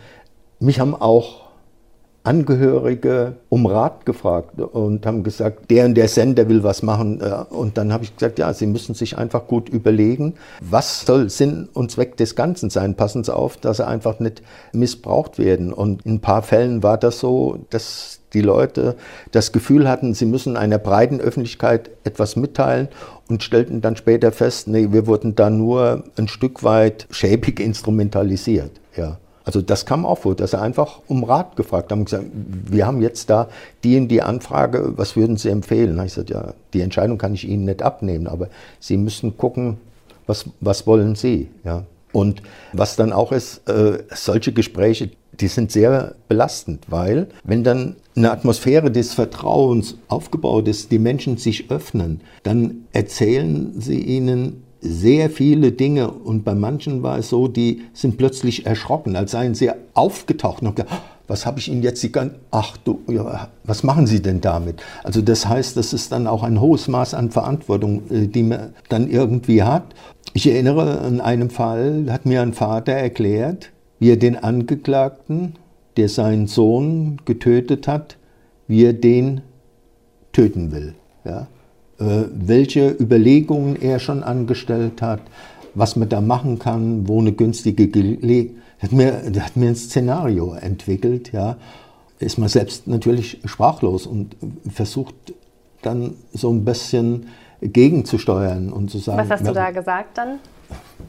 Mich 0.59 0.79
haben 0.79 0.95
auch 0.95 1.46
Angehörige 2.27 3.37
um 3.47 3.65
Rat 3.65 4.05
gefragt 4.05 4.59
und 4.59 5.05
haben 5.05 5.23
gesagt, 5.23 5.71
der 5.71 5.85
und 5.85 5.95
der 5.95 6.09
Sender 6.09 6.49
will 6.49 6.61
was 6.61 6.83
machen. 6.83 7.21
Und 7.49 7.77
dann 7.77 7.93
habe 7.93 8.03
ich 8.03 8.13
gesagt, 8.13 8.37
ja, 8.37 8.53
Sie 8.53 8.65
müssen 8.65 8.95
sich 8.95 9.17
einfach 9.17 9.47
gut 9.47 9.69
überlegen, 9.69 10.33
was 10.59 11.05
soll 11.05 11.29
Sinn 11.29 11.69
und 11.73 11.89
Zweck 11.89 12.17
des 12.17 12.35
Ganzen 12.35 12.69
sein. 12.69 12.95
Passen 12.95 13.23
Sie 13.23 13.33
auf, 13.33 13.55
dass 13.55 13.77
Sie 13.77 13.87
einfach 13.87 14.19
nicht 14.19 14.41
missbraucht 14.73 15.39
werden. 15.39 15.71
Und 15.71 16.05
in 16.05 16.15
ein 16.15 16.19
paar 16.19 16.41
Fällen 16.41 16.83
war 16.83 16.97
das 16.97 17.19
so, 17.19 17.59
dass 17.69 18.19
die 18.33 18.41
Leute 18.41 18.97
das 19.31 19.53
Gefühl 19.53 19.87
hatten, 19.87 20.13
sie 20.13 20.25
müssen 20.25 20.57
einer 20.57 20.79
breiten 20.79 21.21
Öffentlichkeit 21.21 21.91
etwas 22.03 22.35
mitteilen 22.35 22.89
und 23.29 23.41
stellten 23.41 23.79
dann 23.79 23.95
später 23.95 24.33
fest, 24.33 24.67
nee, 24.67 24.89
wir 24.91 25.07
wurden 25.07 25.35
da 25.35 25.49
nur 25.49 26.03
ein 26.17 26.27
Stück 26.27 26.61
weit 26.61 27.07
schäbig 27.09 27.61
instrumentalisiert. 27.61 28.71
Ja. 28.97 29.17
Also 29.47 29.61
das 29.61 29.85
kam 29.85 30.05
auch 30.05 30.17
vor, 30.17 30.35
dass 30.35 30.51
sie 30.51 30.59
einfach 30.59 30.99
um 31.07 31.23
Rat 31.23 31.55
gefragt 31.55 31.93
haben, 31.93 32.03
gesagt, 32.03 32.25
wir 32.33 32.85
haben 32.85 33.01
jetzt 33.01 33.29
da 33.29 33.47
die 33.81 33.97
und 33.97 34.09
die 34.09 34.21
Anfrage, 34.21 34.91
was 34.97 35.15
würden 35.15 35.37
Sie 35.37 35.47
empfehlen? 35.47 35.95
Da 35.95 36.03
ich 36.03 36.15
gesagt, 36.15 36.31
ja, 36.31 36.53
die 36.73 36.81
Entscheidung 36.81 37.17
kann 37.17 37.33
ich 37.33 37.47
Ihnen 37.47 37.63
nicht 37.63 37.81
abnehmen, 37.81 38.27
aber 38.27 38.49
Sie 38.81 38.97
müssen 38.97 39.37
gucken, 39.37 39.77
was, 40.25 40.47
was 40.59 40.85
wollen 40.85 41.15
Sie? 41.15 41.47
Ja. 41.63 41.85
Und 42.11 42.41
was 42.73 42.97
dann 42.97 43.13
auch 43.13 43.31
ist, 43.31 43.69
äh, 43.69 43.99
solche 44.13 44.51
Gespräche, 44.51 45.11
die 45.39 45.47
sind 45.47 45.71
sehr 45.71 46.15
belastend, 46.27 46.83
weil 46.89 47.29
wenn 47.45 47.63
dann 47.63 47.95
eine 48.17 48.31
Atmosphäre 48.31 48.91
des 48.91 49.13
Vertrauens 49.13 49.95
aufgebaut 50.09 50.67
ist, 50.67 50.91
die 50.91 50.99
Menschen 50.99 51.37
sich 51.37 51.71
öffnen, 51.71 52.19
dann 52.43 52.85
erzählen 52.91 53.79
sie 53.79 54.01
ihnen 54.01 54.63
sehr 54.81 55.29
viele 55.29 55.71
Dinge 55.71 56.11
und 56.11 56.43
bei 56.43 56.55
manchen 56.55 57.03
war 57.03 57.17
es 57.17 57.29
so, 57.29 57.47
die 57.47 57.81
sind 57.93 58.17
plötzlich 58.17 58.65
erschrocken, 58.65 59.15
als 59.15 59.31
seien 59.31 59.55
sie 59.55 59.71
aufgetaucht 59.93 60.61
und 60.61 60.67
haben 60.67 60.75
gesagt, 60.75 61.01
was 61.27 61.45
habe 61.45 61.59
ich 61.59 61.69
Ihnen 61.69 61.83
jetzt 61.83 62.01
die 62.03 62.11
ach 62.51 62.77
du, 62.77 63.01
ja, 63.07 63.49
was 63.65 63.83
machen 63.83 64.07
Sie 64.07 64.21
denn 64.21 64.39
damit? 64.39 64.81
Also 65.03 65.21
das 65.21 65.47
heißt, 65.47 65.75
das 65.75 65.91
ist 65.93 66.11
dann 66.11 66.25
auch 66.25 66.41
ein 66.43 66.61
hohes 66.61 66.87
Maß 66.87 67.13
an 67.13 67.31
Verantwortung, 67.31 68.09
äh, 68.09 68.27
die 68.27 68.43
man 68.43 68.73
dann 68.89 69.09
irgendwie 69.09 69.63
hat. 69.63 69.93
Ich 70.33 70.47
erinnere 70.47 70.99
an 71.01 71.19
einem 71.19 71.49
Fall, 71.49 72.05
hat 72.09 72.25
mir 72.25 72.41
ein 72.41 72.53
Vater 72.53 72.93
erklärt, 72.93 73.71
wie 73.99 74.11
er 74.11 74.17
den 74.17 74.37
Angeklagten, 74.37 75.55
der 75.97 76.09
seinen 76.09 76.47
Sohn 76.47 77.17
getötet 77.25 77.87
hat, 77.87 78.17
wie 78.67 78.85
er 78.85 78.93
den 78.93 79.41
töten 80.31 80.71
will. 80.71 80.93
Ja? 81.25 81.47
Äh, 81.99 82.25
welche 82.31 82.89
Überlegungen 82.89 83.81
er 83.81 83.99
schon 83.99 84.23
angestellt 84.23 85.01
hat, 85.01 85.21
was 85.73 85.95
man 85.95 86.09
da 86.09 86.21
machen 86.21 86.59
kann, 86.59 87.07
wo 87.07 87.19
eine 87.19 87.31
günstige 87.31 87.87
Gelegenheit. 87.87 88.55
Hat 88.79 88.91
mir, 88.91 89.23
hat 89.39 89.57
mir 89.57 89.69
ein 89.69 89.75
Szenario 89.75 90.53
entwickelt, 90.53 91.31
ja. 91.31 91.57
Ist 92.19 92.37
man 92.37 92.49
selbst 92.49 92.87
natürlich 92.87 93.39
sprachlos 93.45 94.05
und 94.05 94.35
versucht 94.71 95.15
dann 95.81 96.13
so 96.31 96.51
ein 96.51 96.63
bisschen 96.63 97.27
gegenzusteuern 97.61 98.71
und 98.71 98.91
zu 98.91 98.99
sagen. 98.99 99.17
Was 99.17 99.29
hast 99.29 99.47
du 99.47 99.53
da 99.53 99.71
gesagt 99.71 100.17
dann? 100.17 100.39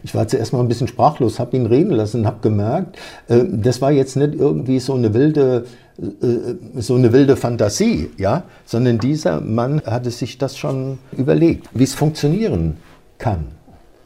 Ich 0.02 0.14
war 0.14 0.28
zuerst 0.28 0.52
mal 0.52 0.60
ein 0.60 0.68
bisschen 0.68 0.88
sprachlos, 0.88 1.38
habe 1.38 1.56
ihn 1.56 1.66
reden 1.66 1.90
lassen, 1.90 2.26
habe 2.26 2.38
gemerkt, 2.40 2.96
äh, 3.28 3.44
das 3.50 3.80
war 3.80 3.90
jetzt 3.90 4.16
nicht 4.16 4.34
irgendwie 4.34 4.80
so 4.80 4.94
eine 4.94 5.12
wilde 5.14 5.64
äh, 5.98 6.80
so 6.80 6.94
eine 6.94 7.12
wilde 7.12 7.36
Fantasie, 7.36 8.10
ja, 8.16 8.44
sondern 8.64 8.98
dieser 8.98 9.40
Mann 9.40 9.82
hatte 9.84 10.12
sich 10.12 10.38
das 10.38 10.56
schon 10.56 10.98
überlegt, 11.10 11.68
wie 11.74 11.82
es 11.82 11.94
funktionieren 11.94 12.76
kann, 13.18 13.46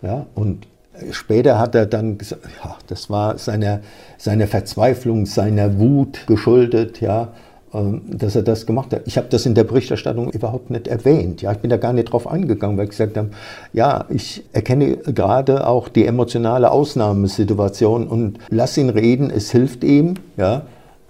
ja, 0.01 0.25
und 0.35 0.67
später 1.11 1.59
hat 1.59 1.75
er 1.75 1.85
dann 1.85 2.17
gesagt, 2.17 2.43
ja, 2.65 2.77
das 2.87 3.11
war 3.11 3.37
seiner, 3.37 3.81
seiner 4.17 4.47
Verzweiflung, 4.47 5.27
seiner 5.27 5.79
Wut 5.79 6.27
geschuldet, 6.27 7.03
ja, 7.03 7.29
dass 7.73 8.37
er 8.37 8.43
das 8.43 8.67
gemacht 8.67 8.93
hat. 8.93 9.03
Ich 9.07 9.17
habe 9.17 9.29
das 9.31 9.47
in 9.47 9.55
der 9.55 9.65
Berichterstattung 9.65 10.31
überhaupt 10.31 10.71
nicht 10.71 10.89
erwähnt. 10.89 11.41
Ja, 11.41 11.53
ich 11.53 11.59
bin 11.59 11.71
da 11.71 11.79
gar 11.79 11.95
nicht 11.95 12.13
drauf 12.13 12.27
eingegangen, 12.27 12.77
weil 12.77 12.85
ich 12.85 12.91
gesagt 12.91 13.17
habe, 13.17 13.31
ja, 13.73 14.05
ich 14.11 14.45
erkenne 14.53 14.99
gerade 14.99 15.67
auch 15.67 15.89
die 15.89 16.07
emotionale 16.07 16.71
Ausnahmesituation 16.71 18.07
und 18.07 18.39
lass 18.51 18.77
ihn 18.77 18.91
reden, 18.91 19.31
es 19.31 19.51
hilft 19.51 19.85
ihm, 19.85 20.15
ja, 20.37 20.63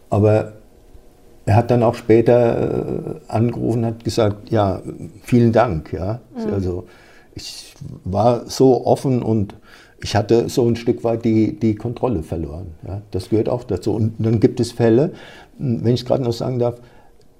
aber 0.08 0.52
er 1.46 1.56
hat 1.56 1.70
dann 1.70 1.82
auch 1.82 1.94
später 1.94 2.60
äh, 2.60 2.98
angerufen 3.26 3.80
und 3.80 3.86
hat 3.86 4.04
gesagt, 4.04 4.50
ja, 4.50 4.80
vielen 5.22 5.52
Dank. 5.52 5.92
Ja. 5.92 6.20
Mhm. 6.36 6.54
Also 6.54 6.84
ich 7.34 7.74
war 8.04 8.48
so 8.48 8.86
offen 8.86 9.22
und 9.22 9.54
ich 10.02 10.16
hatte 10.16 10.48
so 10.48 10.66
ein 10.68 10.76
Stück 10.76 11.04
weit 11.04 11.24
die, 11.24 11.58
die 11.58 11.74
Kontrolle 11.76 12.22
verloren. 12.22 12.74
Ja. 12.86 13.02
Das 13.12 13.30
gehört 13.30 13.48
auch 13.48 13.64
dazu. 13.64 13.92
Und 13.94 14.14
dann 14.18 14.40
gibt 14.40 14.60
es 14.60 14.72
Fälle, 14.72 15.12
hm, 15.58 15.84
wenn 15.84 15.94
ich 15.94 16.04
gerade 16.04 16.24
noch 16.24 16.32
sagen 16.32 16.58
darf, 16.58 16.80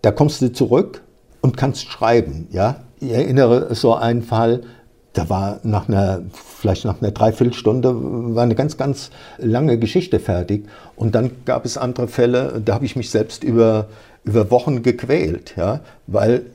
da 0.02 0.10
kommst 0.10 0.40
du 0.42 0.52
zurück 0.52 1.02
und 1.40 1.56
kannst 1.56 1.86
schreiben. 1.86 2.48
Ja. 2.50 2.84
Ich 3.00 3.10
erinnere 3.10 3.74
so 3.74 3.94
einen 3.94 4.22
Fall, 4.22 4.62
da 5.12 5.28
war 5.28 5.60
nach 5.64 5.88
einer, 5.88 6.22
vielleicht 6.32 6.84
nach 6.84 7.02
einer 7.02 7.10
Dreiviertelstunde, 7.10 7.94
war 8.34 8.44
eine 8.44 8.54
ganz, 8.54 8.76
ganz 8.76 9.10
lange 9.38 9.78
Geschichte 9.78 10.20
fertig. 10.20 10.66
Und 10.96 11.14
dann 11.14 11.32
gab 11.44 11.64
es 11.64 11.76
andere 11.76 12.08
Fälle, 12.08 12.62
da 12.64 12.74
habe 12.74 12.84
ich 12.84 12.96
mich 12.96 13.10
selbst 13.10 13.44
über, 13.44 13.88
über 14.24 14.50
Wochen 14.50 14.82
gequält, 14.82 15.54
ja, 15.56 15.80
weil 16.06 16.46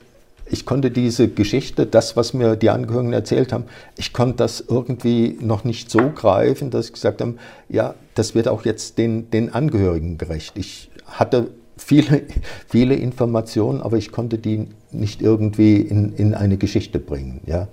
ich 0.50 0.66
konnte 0.66 0.90
diese 0.90 1.28
Geschichte, 1.28 1.86
das, 1.86 2.16
was 2.16 2.34
mir 2.34 2.56
die 2.56 2.70
Angehörigen 2.70 3.12
erzählt 3.12 3.52
haben, 3.52 3.64
ich 3.96 4.12
konnte 4.12 4.36
das 4.36 4.64
irgendwie 4.66 5.38
noch 5.40 5.64
nicht 5.64 5.90
so 5.90 6.10
greifen, 6.10 6.70
dass 6.70 6.86
ich 6.86 6.92
gesagt 6.92 7.20
habe, 7.20 7.34
ja, 7.68 7.94
das 8.14 8.34
wird 8.34 8.48
auch 8.48 8.64
jetzt 8.64 8.98
den, 8.98 9.30
den 9.30 9.52
Angehörigen 9.52 10.18
gerecht. 10.18 10.56
Ich 10.56 10.90
hatte 11.06 11.48
viele, 11.76 12.22
viele 12.68 12.94
Informationen, 12.94 13.80
aber 13.80 13.96
ich 13.96 14.12
konnte 14.12 14.38
die 14.38 14.68
nicht 14.90 15.22
irgendwie 15.22 15.76
in, 15.76 16.14
in 16.14 16.34
eine 16.34 16.56
Geschichte 16.56 16.98
bringen, 16.98 17.40
ja. 17.46 17.68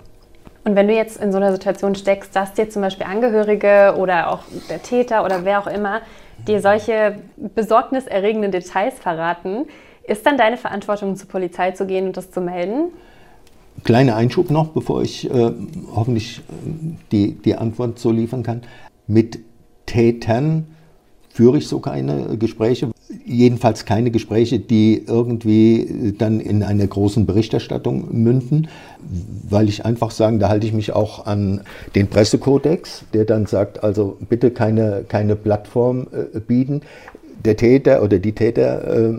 Und 0.64 0.74
wenn 0.74 0.88
du 0.88 0.94
jetzt 0.94 1.18
in 1.18 1.30
so 1.30 1.36
einer 1.36 1.52
Situation 1.52 1.94
steckst, 1.94 2.34
dass 2.34 2.52
dir 2.52 2.68
zum 2.68 2.82
Beispiel 2.82 3.06
Angehörige 3.06 3.94
oder 3.96 4.32
auch 4.32 4.40
der 4.68 4.82
Täter 4.82 5.24
oder 5.24 5.44
wer 5.44 5.60
auch 5.60 5.68
immer 5.68 6.00
dir 6.48 6.60
solche 6.60 7.18
besorgniserregenden 7.36 8.50
Details 8.50 8.98
verraten, 8.98 9.66
ist 10.06 10.24
dann 10.26 10.36
deine 10.36 10.56
Verantwortung, 10.56 11.16
zur 11.16 11.28
Polizei 11.28 11.72
zu 11.72 11.86
gehen 11.86 12.06
und 12.06 12.16
das 12.16 12.30
zu 12.30 12.40
melden? 12.40 12.92
Kleiner 13.84 14.16
Einschub 14.16 14.50
noch, 14.50 14.68
bevor 14.68 15.02
ich 15.02 15.30
äh, 15.30 15.52
hoffentlich 15.94 16.38
äh, 16.38 16.42
die, 17.12 17.32
die 17.32 17.54
Antwort 17.56 17.98
so 17.98 18.10
liefern 18.10 18.42
kann. 18.42 18.62
Mit 19.06 19.38
Tätern 19.84 20.66
führe 21.28 21.58
ich 21.58 21.68
so 21.68 21.80
keine 21.80 22.38
Gespräche, 22.38 22.90
jedenfalls 23.26 23.84
keine 23.84 24.10
Gespräche, 24.10 24.58
die 24.58 25.04
irgendwie 25.06 26.14
dann 26.16 26.40
in 26.40 26.62
einer 26.62 26.86
großen 26.86 27.26
Berichterstattung 27.26 28.08
münden, 28.22 28.68
weil 29.48 29.68
ich 29.68 29.84
einfach 29.84 30.10
sagen, 30.10 30.38
da 30.38 30.48
halte 30.48 30.66
ich 30.66 30.72
mich 30.72 30.92
auch 30.92 31.26
an 31.26 31.60
den 31.94 32.08
Pressekodex, 32.08 33.04
der 33.12 33.26
dann 33.26 33.44
sagt, 33.44 33.84
also 33.84 34.16
bitte 34.28 34.50
keine, 34.50 35.04
keine 35.06 35.36
Plattform 35.36 36.06
äh, 36.10 36.40
bieten. 36.40 36.80
Der 37.44 37.56
Täter 37.56 38.02
oder 38.02 38.18
die 38.18 38.32
Täter 38.32 39.10
äh, 39.10 39.14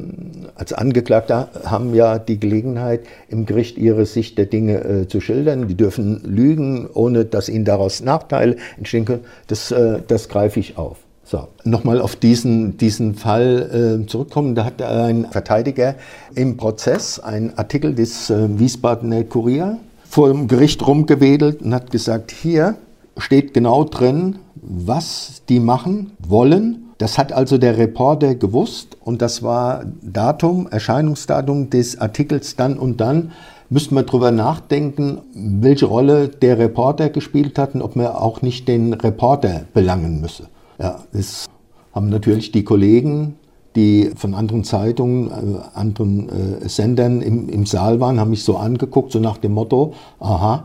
als 0.55 0.73
Angeklagter 0.73 1.49
haben 1.65 1.93
ja 1.93 2.19
die 2.19 2.39
Gelegenheit, 2.39 3.01
im 3.29 3.45
Gericht 3.45 3.77
ihre 3.77 4.05
Sicht 4.05 4.37
der 4.37 4.47
Dinge 4.47 4.83
äh, 4.83 5.07
zu 5.07 5.21
schildern. 5.21 5.67
Die 5.67 5.75
dürfen 5.75 6.21
lügen, 6.23 6.89
ohne 6.93 7.25
dass 7.25 7.47
ihnen 7.47 7.65
daraus 7.65 8.01
Nachteile 8.01 8.57
entstehen 8.77 9.05
können. 9.05 9.23
Das, 9.47 9.71
äh, 9.71 10.01
das 10.07 10.29
greife 10.29 10.59
ich 10.59 10.77
auf. 10.77 10.97
So, 11.23 11.49
nochmal 11.65 11.99
auf 11.99 12.15
diesen, 12.15 12.77
diesen 12.77 13.15
Fall 13.15 13.99
äh, 14.03 14.07
zurückkommen. 14.07 14.55
Da 14.55 14.63
hat 14.63 14.81
ein 14.81 15.27
Verteidiger 15.29 15.95
im 16.35 16.55
Prozess 16.55 17.19
einen 17.19 17.57
Artikel 17.57 17.93
des 17.93 18.29
äh, 18.29 18.47
Wiesbadener 18.57 19.25
Kurier 19.25 19.77
vor 20.09 20.29
dem 20.29 20.47
Gericht 20.47 20.87
rumgewedelt 20.87 21.61
und 21.61 21.73
hat 21.73 21.91
gesagt, 21.91 22.31
hier 22.31 22.75
steht 23.17 23.53
genau 23.53 23.83
drin, 23.83 24.37
was 24.67 25.41
die 25.49 25.59
machen 25.59 26.11
wollen. 26.19 26.83
Das 26.97 27.17
hat 27.17 27.31
also 27.31 27.57
der 27.57 27.77
Reporter 27.77 28.35
gewusst 28.35 28.97
und 29.03 29.21
das 29.21 29.43
war 29.43 29.85
Datum, 30.01 30.67
Erscheinungsdatum 30.67 31.69
des 31.69 31.99
Artikels 31.99 32.55
dann 32.55 32.77
und 32.77 32.99
dann 32.99 33.31
müsste 33.69 33.93
man 33.93 34.05
darüber 34.05 34.31
nachdenken, 34.31 35.19
welche 35.33 35.85
Rolle 35.85 36.29
der 36.29 36.57
Reporter 36.57 37.09
gespielt 37.09 37.59
hat 37.59 37.75
und 37.75 37.81
ob 37.81 37.95
man 37.95 38.07
auch 38.07 38.41
nicht 38.41 38.67
den 38.67 38.93
Reporter 38.93 39.65
belangen 39.73 40.21
müsse. 40.21 40.47
Ja, 40.79 40.99
das 41.11 41.45
haben 41.93 42.09
natürlich 42.09 42.51
die 42.51 42.63
Kollegen, 42.63 43.35
die 43.75 44.11
von 44.15 44.33
anderen 44.33 44.63
Zeitungen, 44.63 45.29
äh, 45.29 45.77
anderen 45.77 46.29
äh, 46.29 46.69
Sendern 46.69 47.21
im, 47.21 47.49
im 47.49 47.65
Saal 47.65 47.99
waren, 47.99 48.19
haben 48.19 48.31
mich 48.31 48.43
so 48.43 48.57
angeguckt, 48.57 49.11
so 49.11 49.19
nach 49.19 49.37
dem 49.37 49.53
Motto, 49.53 49.93
aha, 50.19 50.63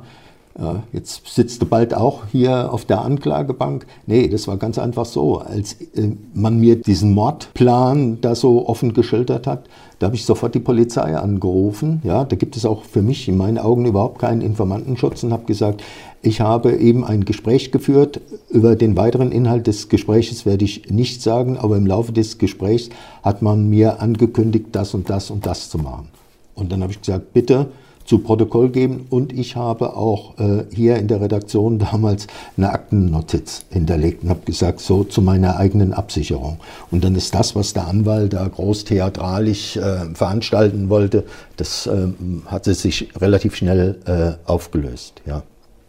jetzt 0.92 1.26
sitzt 1.26 1.62
du 1.62 1.66
bald 1.66 1.94
auch 1.94 2.26
hier 2.30 2.72
auf 2.72 2.84
der 2.84 3.02
Anklagebank. 3.02 3.86
Nee, 4.06 4.28
das 4.28 4.46
war 4.48 4.58
ganz 4.58 4.78
einfach 4.78 5.06
so. 5.06 5.38
Als 5.38 5.74
äh, 5.94 6.10
man 6.34 6.58
mir 6.60 6.76
diesen 6.76 7.14
Mordplan 7.14 8.20
da 8.20 8.34
so 8.34 8.68
offen 8.68 8.92
geschildert 8.92 9.46
hat, 9.46 9.68
da 9.98 10.06
habe 10.06 10.16
ich 10.16 10.24
sofort 10.24 10.54
die 10.54 10.60
Polizei 10.60 11.16
angerufen. 11.16 12.02
Ja, 12.04 12.24
da 12.24 12.36
gibt 12.36 12.56
es 12.56 12.66
auch 12.66 12.82
für 12.84 13.02
mich 13.02 13.28
in 13.28 13.36
meinen 13.36 13.58
Augen 13.58 13.86
überhaupt 13.86 14.18
keinen 14.18 14.40
Informantenschutz 14.40 15.22
und 15.22 15.32
habe 15.32 15.44
gesagt, 15.44 15.82
ich 16.22 16.40
habe 16.40 16.76
eben 16.76 17.04
ein 17.04 17.24
Gespräch 17.24 17.72
geführt. 17.72 18.20
Über 18.50 18.76
den 18.76 18.96
weiteren 18.96 19.32
Inhalt 19.32 19.66
des 19.66 19.88
Gespräches 19.88 20.44
werde 20.44 20.64
ich 20.64 20.90
nichts 20.90 21.24
sagen, 21.24 21.56
aber 21.56 21.76
im 21.76 21.86
Laufe 21.86 22.12
des 22.12 22.38
Gesprächs 22.38 22.90
hat 23.22 23.42
man 23.42 23.70
mir 23.70 24.00
angekündigt, 24.00 24.66
das 24.72 24.92
und 24.92 25.08
das 25.08 25.30
und 25.30 25.46
das 25.46 25.70
zu 25.70 25.78
machen. 25.78 26.08
Und 26.54 26.72
dann 26.72 26.82
habe 26.82 26.92
ich 26.92 27.00
gesagt, 27.00 27.32
bitte 27.32 27.68
zu 28.04 28.18
Protokoll 28.18 28.70
geben 28.70 29.06
und 29.10 29.32
ich 29.32 29.56
habe 29.56 29.96
auch 29.96 30.38
äh, 30.38 30.64
hier 30.72 30.96
in 30.96 31.08
der 31.08 31.20
Redaktion 31.20 31.78
damals 31.78 32.26
eine 32.56 32.70
Aktennotiz 32.70 33.64
hinterlegt 33.70 34.22
und 34.22 34.30
habe 34.30 34.40
gesagt, 34.44 34.80
so 34.80 35.04
zu 35.04 35.22
meiner 35.22 35.56
eigenen 35.56 35.92
Absicherung. 35.92 36.58
Und 36.90 37.04
dann 37.04 37.14
ist 37.14 37.34
das, 37.34 37.54
was 37.54 37.72
der 37.72 37.86
Anwalt 37.86 38.32
da 38.32 38.46
groß 38.46 38.84
theatralisch 38.84 39.76
äh, 39.76 40.14
veranstalten 40.14 40.88
wollte, 40.88 41.24
das 41.56 41.86
äh, 41.86 42.08
hatte 42.46 42.74
sich 42.74 43.08
relativ 43.20 43.54
schnell 43.54 43.98
äh, 44.06 44.50
aufgelöst. 44.50 45.22
Ja. 45.26 45.42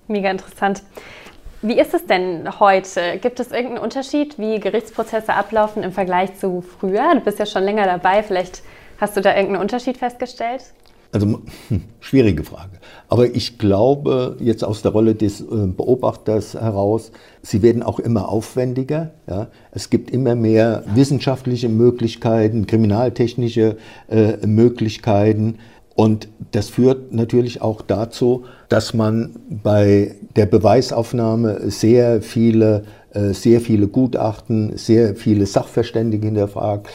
Mega 0.08 0.30
interessant. 0.30 0.84
Wie 1.62 1.80
ist 1.80 1.94
es 1.94 2.06
denn 2.06 2.60
heute? 2.60 3.20
Gibt 3.22 3.40
es 3.40 3.52
irgendeinen 3.52 3.78
Unterschied, 3.78 4.38
wie 4.38 4.60
Gerichtsprozesse 4.60 5.34
ablaufen 5.34 5.82
im 5.82 5.94
Vergleich 5.94 6.38
zu 6.38 6.62
früher? 6.62 7.16
Du 7.16 7.22
bist 7.22 7.40
ja 7.40 7.46
schon 7.46 7.64
länger 7.64 7.86
dabei, 7.86 8.22
vielleicht 8.22 8.64
hast 9.00 9.16
du 9.16 9.22
da 9.22 9.34
irgendeinen 9.34 9.62
Unterschied 9.62 9.98
festgestellt? 9.98 10.74
Also 11.14 11.42
hm, 11.70 11.82
schwierige 12.00 12.44
Frage. 12.44 12.80
Aber 13.08 13.36
ich 13.36 13.60
glaube 13.60 14.36
jetzt 14.40 14.64
aus 14.64 14.82
der 14.82 14.92
Rolle 14.92 15.14
des 15.14 15.42
äh, 15.42 15.46
Beobachters 15.68 16.56
heraus, 16.56 17.12
sie 17.44 17.62
werden 17.62 17.84
auch 17.84 18.00
immer 18.00 18.30
aufwendiger. 18.30 19.12
Ja? 19.30 19.48
Es 19.72 19.92
gibt 19.92 20.10
immer 20.10 20.34
mehr 20.34 20.84
wissenschaftliche 20.96 21.70
Möglichkeiten, 21.70 22.66
kriminaltechnische 22.66 23.78
äh, 24.10 24.46
Möglichkeiten. 24.48 25.60
Und 25.96 26.28
das 26.52 26.70
führt 26.70 27.14
natürlich 27.14 27.62
auch 27.62 27.82
dazu, 27.82 28.46
dass 28.68 28.94
man 28.94 29.36
bei 29.50 30.16
der 30.36 30.48
Beweisaufnahme 30.48 31.70
sehr 31.70 32.22
viele 32.22 32.84
äh, 33.14 33.34
sehr 33.34 33.62
viele 33.62 33.88
Gutachten, 33.88 34.76
sehr 34.76 35.16
viele 35.16 35.46
Sachverständige 35.46 36.26
hinterfragt, 36.26 36.88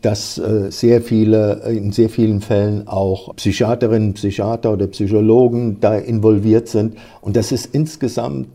dass 0.00 0.38
äh, 0.38 0.70
sehr 0.70 1.02
viele, 1.02 1.62
äh, 1.62 1.76
in 1.76 1.92
sehr 1.92 2.08
vielen 2.08 2.40
Fällen 2.40 2.88
auch 2.88 3.36
Psychiaterinnen, 3.36 4.14
Psychiater 4.14 4.72
oder 4.72 4.86
Psychologen 4.86 5.78
da 5.80 5.96
involviert 5.96 6.68
sind. 6.68 6.96
Und 7.20 7.36
das 7.36 7.52
ist 7.52 7.74
insgesamt 7.74 8.48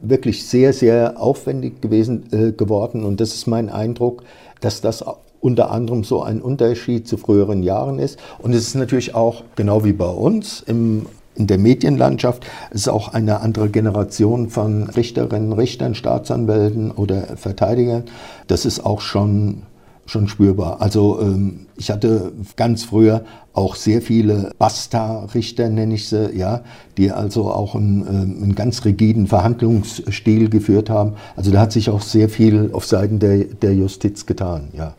wirklich 0.00 0.46
sehr, 0.46 0.72
sehr 0.72 1.20
aufwendig 1.20 1.80
gewesen 1.80 2.54
geworden. 2.56 3.04
Und 3.04 3.20
das 3.20 3.32
ist 3.34 3.46
mein 3.46 3.68
Eindruck, 3.68 4.24
dass 4.60 4.80
das 4.80 5.04
unter 5.40 5.70
anderem 5.70 6.04
so 6.04 6.22
ein 6.22 6.40
Unterschied 6.40 7.06
zu 7.06 7.16
früheren 7.16 7.62
Jahren 7.62 7.98
ist. 7.98 8.18
Und 8.38 8.54
es 8.54 8.68
ist 8.68 8.74
natürlich 8.74 9.14
auch, 9.14 9.44
genau 9.56 9.84
wie 9.84 9.92
bei 9.92 10.08
uns, 10.08 10.62
im 10.66 11.06
in 11.38 11.46
der 11.46 11.58
Medienlandschaft. 11.58 12.44
Es 12.70 12.82
ist 12.82 12.88
auch 12.88 13.14
eine 13.14 13.40
andere 13.40 13.68
Generation 13.68 14.50
von 14.50 14.90
Richterinnen, 14.90 15.52
Richtern, 15.52 15.94
Staatsanwälten 15.94 16.90
oder 16.90 17.36
Verteidigern. 17.36 18.02
Das 18.48 18.66
ist 18.66 18.84
auch 18.84 19.00
schon 19.00 19.62
schon 20.04 20.26
spürbar. 20.26 20.80
Also 20.80 21.20
ähm, 21.20 21.66
ich 21.76 21.90
hatte 21.90 22.32
ganz 22.56 22.82
früher 22.82 23.24
auch 23.52 23.74
sehr 23.74 24.00
viele 24.00 24.52
Basta-Richter, 24.58 25.68
nenne 25.68 25.94
ich 25.94 26.08
sie, 26.08 26.34
ja, 26.34 26.62
die 26.96 27.12
also 27.12 27.50
auch 27.50 27.74
einen, 27.74 28.06
ähm, 28.08 28.42
einen, 28.42 28.54
ganz 28.54 28.86
rigiden 28.86 29.26
Verhandlungsstil 29.26 30.48
geführt 30.48 30.88
haben. 30.88 31.12
Also 31.36 31.50
da 31.50 31.60
hat 31.60 31.72
sich 31.72 31.90
auch 31.90 32.00
sehr 32.00 32.30
viel 32.30 32.70
auf 32.72 32.86
Seiten 32.86 33.18
der, 33.18 33.44
der 33.44 33.74
Justiz 33.74 34.24
getan, 34.24 34.68
ja. 34.72 34.94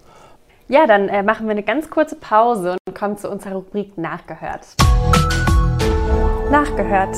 Ja, 0.72 0.86
dann 0.86 1.10
äh, 1.10 1.24
machen 1.24 1.48
wir 1.48 1.52
eine 1.52 1.64
ganz 1.64 1.90
kurze 1.90 2.16
Pause 2.16 2.78
und 2.88 2.94
kommen 2.94 3.18
zu 3.18 3.28
unserer 3.28 3.56
Rubrik 3.56 3.98
Nachgehört. 3.98 4.68
Nachgehört. 6.52 7.16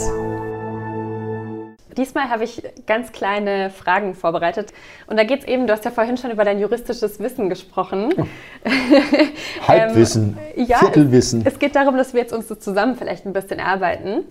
Diesmal 1.97 2.29
habe 2.29 2.45
ich 2.45 2.63
ganz 2.87 3.11
kleine 3.11 3.69
Fragen 3.69 4.15
vorbereitet. 4.15 4.71
Und 5.07 5.17
da 5.17 5.25
geht 5.25 5.41
es 5.41 5.47
eben, 5.49 5.67
du 5.67 5.73
hast 5.73 5.83
ja 5.83 5.91
vorhin 5.91 6.15
schon 6.15 6.31
über 6.31 6.45
dein 6.45 6.61
juristisches 6.61 7.19
Wissen 7.19 7.49
gesprochen. 7.49 8.13
Oh. 8.15 8.25
Halbwissen, 9.67 10.37
ähm, 10.55 10.65
ja, 10.67 10.77
Viertelwissen. 10.77 11.41
Es, 11.41 11.55
es, 11.55 11.59
geht 11.59 11.75
darum, 11.75 11.97
dass 11.97 12.13
wir 12.13 12.21
jetzt 12.21 12.31
uns 12.31 12.47
so 12.47 12.55
zusammen 12.55 12.95
vielleicht 12.95 13.25
ein 13.25 13.33
bisschen 13.33 13.59
erarbeiten. 13.59 14.23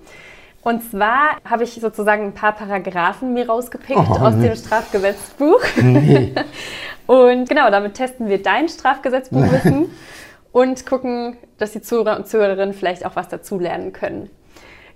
Und 0.62 0.90
zwar 0.90 1.36
habe 1.44 1.64
ich 1.64 1.74
sozusagen 1.74 2.24
ein 2.24 2.34
paar 2.34 2.52
Paragraphen 2.52 3.34
mir 3.34 3.48
rausgepickt 3.48 3.98
oh, 3.98 4.14
aus 4.14 4.34
nee. 4.34 4.48
dem 4.48 4.56
Strafgesetzbuch. 4.56 5.60
Nee. 5.76 6.34
und 7.10 7.48
genau, 7.48 7.72
damit 7.72 7.94
testen 7.94 8.28
wir 8.28 8.40
dein 8.40 8.68
Strafgesetzbuchwissen 8.68 9.90
und 10.52 10.86
gucken, 10.86 11.36
dass 11.58 11.72
die 11.72 11.82
Zuhörer 11.82 12.16
und 12.16 12.28
Zuhörerinnen 12.28 12.72
vielleicht 12.72 13.04
auch 13.04 13.16
was 13.16 13.26
dazulernen 13.26 13.92
können. 13.92 14.30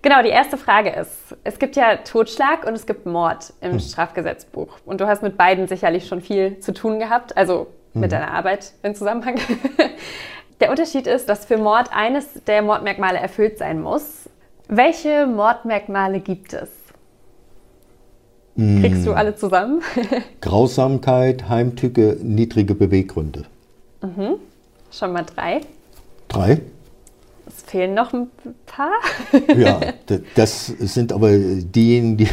Genau, 0.00 0.22
die 0.22 0.28
erste 0.28 0.56
Frage 0.56 0.90
ist, 0.90 1.34
es 1.42 1.58
gibt 1.58 1.74
ja 1.74 1.96
Totschlag 1.96 2.68
und 2.68 2.74
es 2.74 2.86
gibt 2.86 3.04
Mord 3.04 3.52
im 3.60 3.72
hm. 3.72 3.80
Strafgesetzbuch. 3.80 4.78
Und 4.86 5.00
du 5.00 5.08
hast 5.08 5.24
mit 5.24 5.36
beiden 5.36 5.66
sicherlich 5.66 6.06
schon 6.06 6.20
viel 6.20 6.60
zu 6.60 6.72
tun 6.72 7.00
gehabt, 7.00 7.36
also 7.36 7.66
hm. 7.94 8.02
mit 8.02 8.12
deiner 8.12 8.30
Arbeit 8.30 8.74
im 8.84 8.94
Zusammenhang. 8.94 9.40
Der 10.60 10.70
Unterschied 10.70 11.08
ist, 11.08 11.28
dass 11.28 11.46
für 11.46 11.58
Mord 11.58 11.88
eines 11.92 12.44
der 12.44 12.62
Mordmerkmale 12.62 13.18
erfüllt 13.18 13.58
sein 13.58 13.82
muss. 13.82 14.30
Welche 14.68 15.26
Mordmerkmale 15.26 16.20
gibt 16.20 16.52
es? 16.52 16.70
Hm. 18.56 18.80
Kriegst 18.80 19.06
du 19.06 19.12
alle 19.12 19.34
zusammen? 19.34 19.82
Grausamkeit, 20.40 21.48
Heimtücke, 21.48 22.18
niedrige 22.22 22.74
Beweggründe. 22.74 23.44
Mhm. 24.02 24.36
Schon 24.92 25.12
mal 25.12 25.24
drei. 25.24 25.60
Drei? 26.28 26.60
Es 27.46 27.62
fehlen 27.62 27.94
noch 27.94 28.12
ein 28.12 28.28
paar. 28.64 28.92
ja, 29.56 29.80
das 30.34 30.66
sind 30.66 31.12
aber 31.12 31.30
diejenigen, 31.32 32.16
die, 32.16 32.28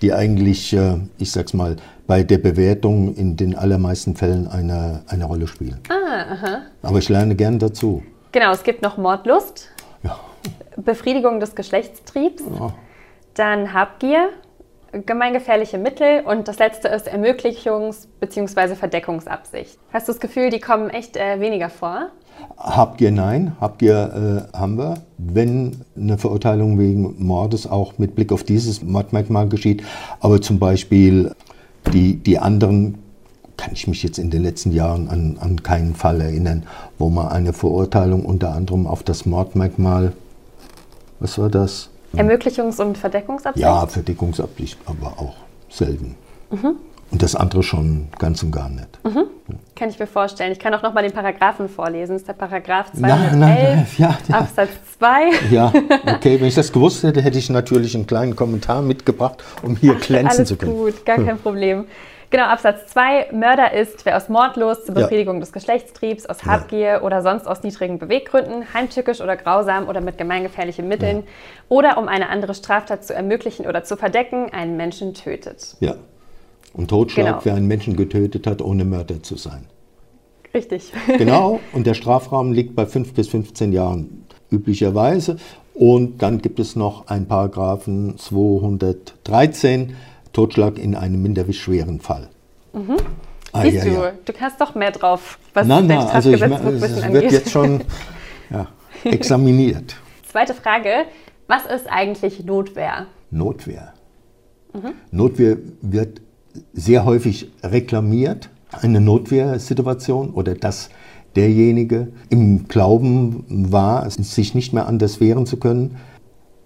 die 0.00 0.12
eigentlich, 0.12 0.72
äh, 0.72 0.96
ich 1.18 1.32
sag's 1.32 1.52
mal, 1.52 1.76
bei 2.06 2.22
der 2.22 2.38
Bewertung 2.38 3.14
in 3.14 3.36
den 3.36 3.54
allermeisten 3.54 4.16
Fällen 4.16 4.46
eine, 4.46 5.02
eine 5.08 5.24
Rolle 5.26 5.46
spielen. 5.46 5.78
Ah, 5.88 6.32
aha. 6.32 6.62
Aber 6.82 6.98
ich 6.98 7.08
lerne 7.08 7.34
gern 7.34 7.58
dazu. 7.58 8.02
Genau, 8.32 8.52
es 8.52 8.62
gibt 8.62 8.82
noch 8.82 8.96
Mordlust, 8.96 9.68
ja. 10.02 10.18
Befriedigung 10.76 11.40
des 11.40 11.54
Geschlechtstriebs, 11.54 12.42
ja. 12.58 12.72
dann 13.34 13.74
Habgier, 13.74 14.30
gemeingefährliche 14.92 15.78
Mittel 15.78 16.22
und 16.24 16.48
das 16.48 16.58
letzte 16.58 16.88
ist 16.88 17.12
Ermöglichungs- 17.12 18.06
bzw. 18.20 18.74
Verdeckungsabsicht. 18.74 19.78
Hast 19.92 20.08
du 20.08 20.12
das 20.12 20.20
Gefühl, 20.20 20.50
die 20.50 20.60
kommen 20.60 20.90
echt 20.90 21.16
äh, 21.16 21.40
weniger 21.40 21.70
vor? 21.70 22.08
Habgier 22.56 23.10
nein, 23.10 23.56
Habgier 23.60 24.48
äh, 24.52 24.56
haben 24.56 24.78
wir. 24.78 24.94
Wenn 25.18 25.84
eine 25.96 26.18
Verurteilung 26.18 26.78
wegen 26.78 27.16
Mordes 27.18 27.66
auch 27.66 27.98
mit 27.98 28.14
Blick 28.14 28.32
auf 28.32 28.44
dieses 28.44 28.82
Mordmerkmal 28.82 29.48
geschieht, 29.48 29.82
aber 30.20 30.40
zum 30.40 30.58
Beispiel 30.58 31.34
die, 31.92 32.16
die 32.16 32.38
anderen 32.38 32.98
kann 33.56 33.72
ich 33.72 33.88
mich 33.88 34.02
jetzt 34.02 34.18
in 34.18 34.30
den 34.30 34.42
letzten 34.42 34.72
Jahren 34.72 35.08
an, 35.08 35.36
an 35.40 35.62
keinen 35.62 35.94
Fall 35.94 36.20
erinnern, 36.20 36.64
wo 36.96 37.08
man 37.08 37.28
eine 37.28 37.52
Verurteilung 37.52 38.24
unter 38.24 38.54
anderem 38.54 38.86
auf 38.86 39.02
das 39.02 39.26
Mordmerkmal, 39.26 40.12
was 41.18 41.38
war 41.38 41.48
das? 41.48 41.90
Ermöglichungs- 42.14 42.80
und 42.80 42.98
Verdeckungsabsicht? 42.98 43.64
Ja, 43.64 43.86
Verdeckungsabsicht, 43.86 44.78
aber 44.86 45.14
auch 45.18 45.36
selten. 45.68 46.16
Mhm. 46.50 46.76
Und 47.10 47.22
das 47.22 47.34
andere 47.34 47.62
schon 47.62 48.08
ganz 48.18 48.42
und 48.42 48.50
gar 48.50 48.68
nicht. 48.68 48.86
Mhm. 49.02 49.24
Kann 49.74 49.88
ich 49.88 49.98
mir 49.98 50.06
vorstellen. 50.06 50.52
Ich 50.52 50.58
kann 50.58 50.74
auch 50.74 50.82
noch 50.82 50.92
mal 50.92 51.02
den 51.02 51.12
Paragraphen 51.12 51.68
vorlesen. 51.68 52.12
Das 52.12 52.22
ist 52.22 52.28
der 52.28 52.34
Paragraph 52.34 52.92
211 52.92 53.30
nein, 53.32 53.38
nein, 53.38 53.86
ja, 53.96 54.18
ja. 54.28 54.38
Absatz 54.38 54.70
2. 54.98 55.30
Ja, 55.50 55.72
okay. 56.06 56.38
Wenn 56.38 56.48
ich 56.48 56.54
das 56.54 56.70
gewusst 56.70 57.02
hätte, 57.04 57.22
hätte 57.22 57.38
ich 57.38 57.48
natürlich 57.48 57.94
einen 57.94 58.06
kleinen 58.06 58.36
Kommentar 58.36 58.82
mitgebracht, 58.82 59.42
um 59.62 59.76
hier 59.76 59.96
Ach, 59.96 60.06
glänzen 60.06 60.44
zu 60.44 60.56
können. 60.56 60.78
Alles 60.78 60.96
gut, 60.96 61.06
gar 61.06 61.16
kein 61.16 61.38
Problem. 61.38 61.86
Genau, 62.30 62.44
Absatz 62.44 62.86
2. 62.88 63.32
Mörder 63.32 63.72
ist, 63.72 64.04
wer 64.04 64.16
aus 64.16 64.28
Mordlos 64.28 64.84
zur 64.84 64.94
Befriedigung 64.94 65.36
ja. 65.36 65.40
des 65.40 65.52
Geschlechtstriebs, 65.52 66.26
aus 66.26 66.44
Habgier 66.44 66.78
ja. 66.78 67.02
oder 67.02 67.22
sonst 67.22 67.46
aus 67.46 67.62
niedrigen 67.62 67.98
Beweggründen, 67.98 68.74
heimtückisch 68.74 69.22
oder 69.22 69.34
grausam 69.36 69.88
oder 69.88 70.02
mit 70.02 70.18
gemeingefährlichen 70.18 70.86
Mitteln 70.88 71.18
ja. 71.18 71.22
oder 71.70 71.96
um 71.96 72.06
eine 72.06 72.28
andere 72.28 72.52
Straftat 72.52 73.04
zu 73.04 73.14
ermöglichen 73.14 73.66
oder 73.66 73.82
zu 73.82 73.96
verdecken, 73.96 74.52
einen 74.52 74.76
Menschen 74.76 75.14
tötet. 75.14 75.76
Ja. 75.80 75.94
Und 76.74 76.88
Totschlag, 76.88 77.26
genau. 77.26 77.40
wer 77.44 77.54
einen 77.54 77.66
Menschen 77.66 77.96
getötet 77.96 78.46
hat, 78.46 78.60
ohne 78.60 78.84
Mörder 78.84 79.22
zu 79.22 79.36
sein. 79.36 79.64
Richtig. 80.52 80.92
genau, 81.06 81.60
und 81.72 81.86
der 81.86 81.94
Strafrahmen 81.94 82.52
liegt 82.52 82.76
bei 82.76 82.84
5 82.84 83.14
bis 83.14 83.28
15 83.28 83.72
Jahren 83.72 84.26
üblicherweise. 84.50 85.36
Und 85.74 86.22
dann 86.22 86.42
gibt 86.42 86.58
es 86.58 86.76
noch 86.76 87.06
einen 87.06 87.26
Paragraphen 87.26 88.18
213, 88.18 89.94
Totschlag 90.32 90.78
in 90.78 90.94
einem 90.94 91.22
minderlich 91.22 91.60
schweren 91.60 92.00
Fall. 92.00 92.28
Mhm. 92.72 92.96
Ah, 93.52 93.62
Siehst 93.62 93.76
ja, 93.76 93.84
du, 93.84 93.90
ja. 93.90 94.12
du 94.24 94.32
hast 94.40 94.60
doch 94.60 94.74
mehr 94.74 94.90
drauf, 94.90 95.38
was 95.54 95.66
na, 95.66 95.80
na, 95.80 96.06
also 96.08 96.30
ich, 96.30 96.40
es 96.42 97.12
wird 97.12 97.32
jetzt 97.32 97.50
schon 97.50 97.80
ja, 98.50 98.66
examiniert. 99.04 99.96
Zweite 100.30 100.52
Frage, 100.52 100.90
was 101.46 101.64
ist 101.64 101.86
eigentlich 101.88 102.44
Notwehr? 102.44 103.06
Notwehr. 103.30 103.94
Mhm. 104.74 104.92
Notwehr 105.10 105.56
wird 105.80 106.20
sehr 106.74 107.04
häufig 107.04 107.50
reklamiert, 107.62 108.50
eine 108.70 109.00
Notwehrsituation 109.00 110.30
oder 110.30 110.54
dass 110.54 110.90
derjenige 111.36 112.08
im 112.28 112.68
Glauben 112.68 113.44
war, 113.48 114.10
sich 114.10 114.54
nicht 114.54 114.72
mehr 114.72 114.86
anders 114.86 115.20
wehren 115.20 115.46
zu 115.46 115.58
können. 115.58 115.96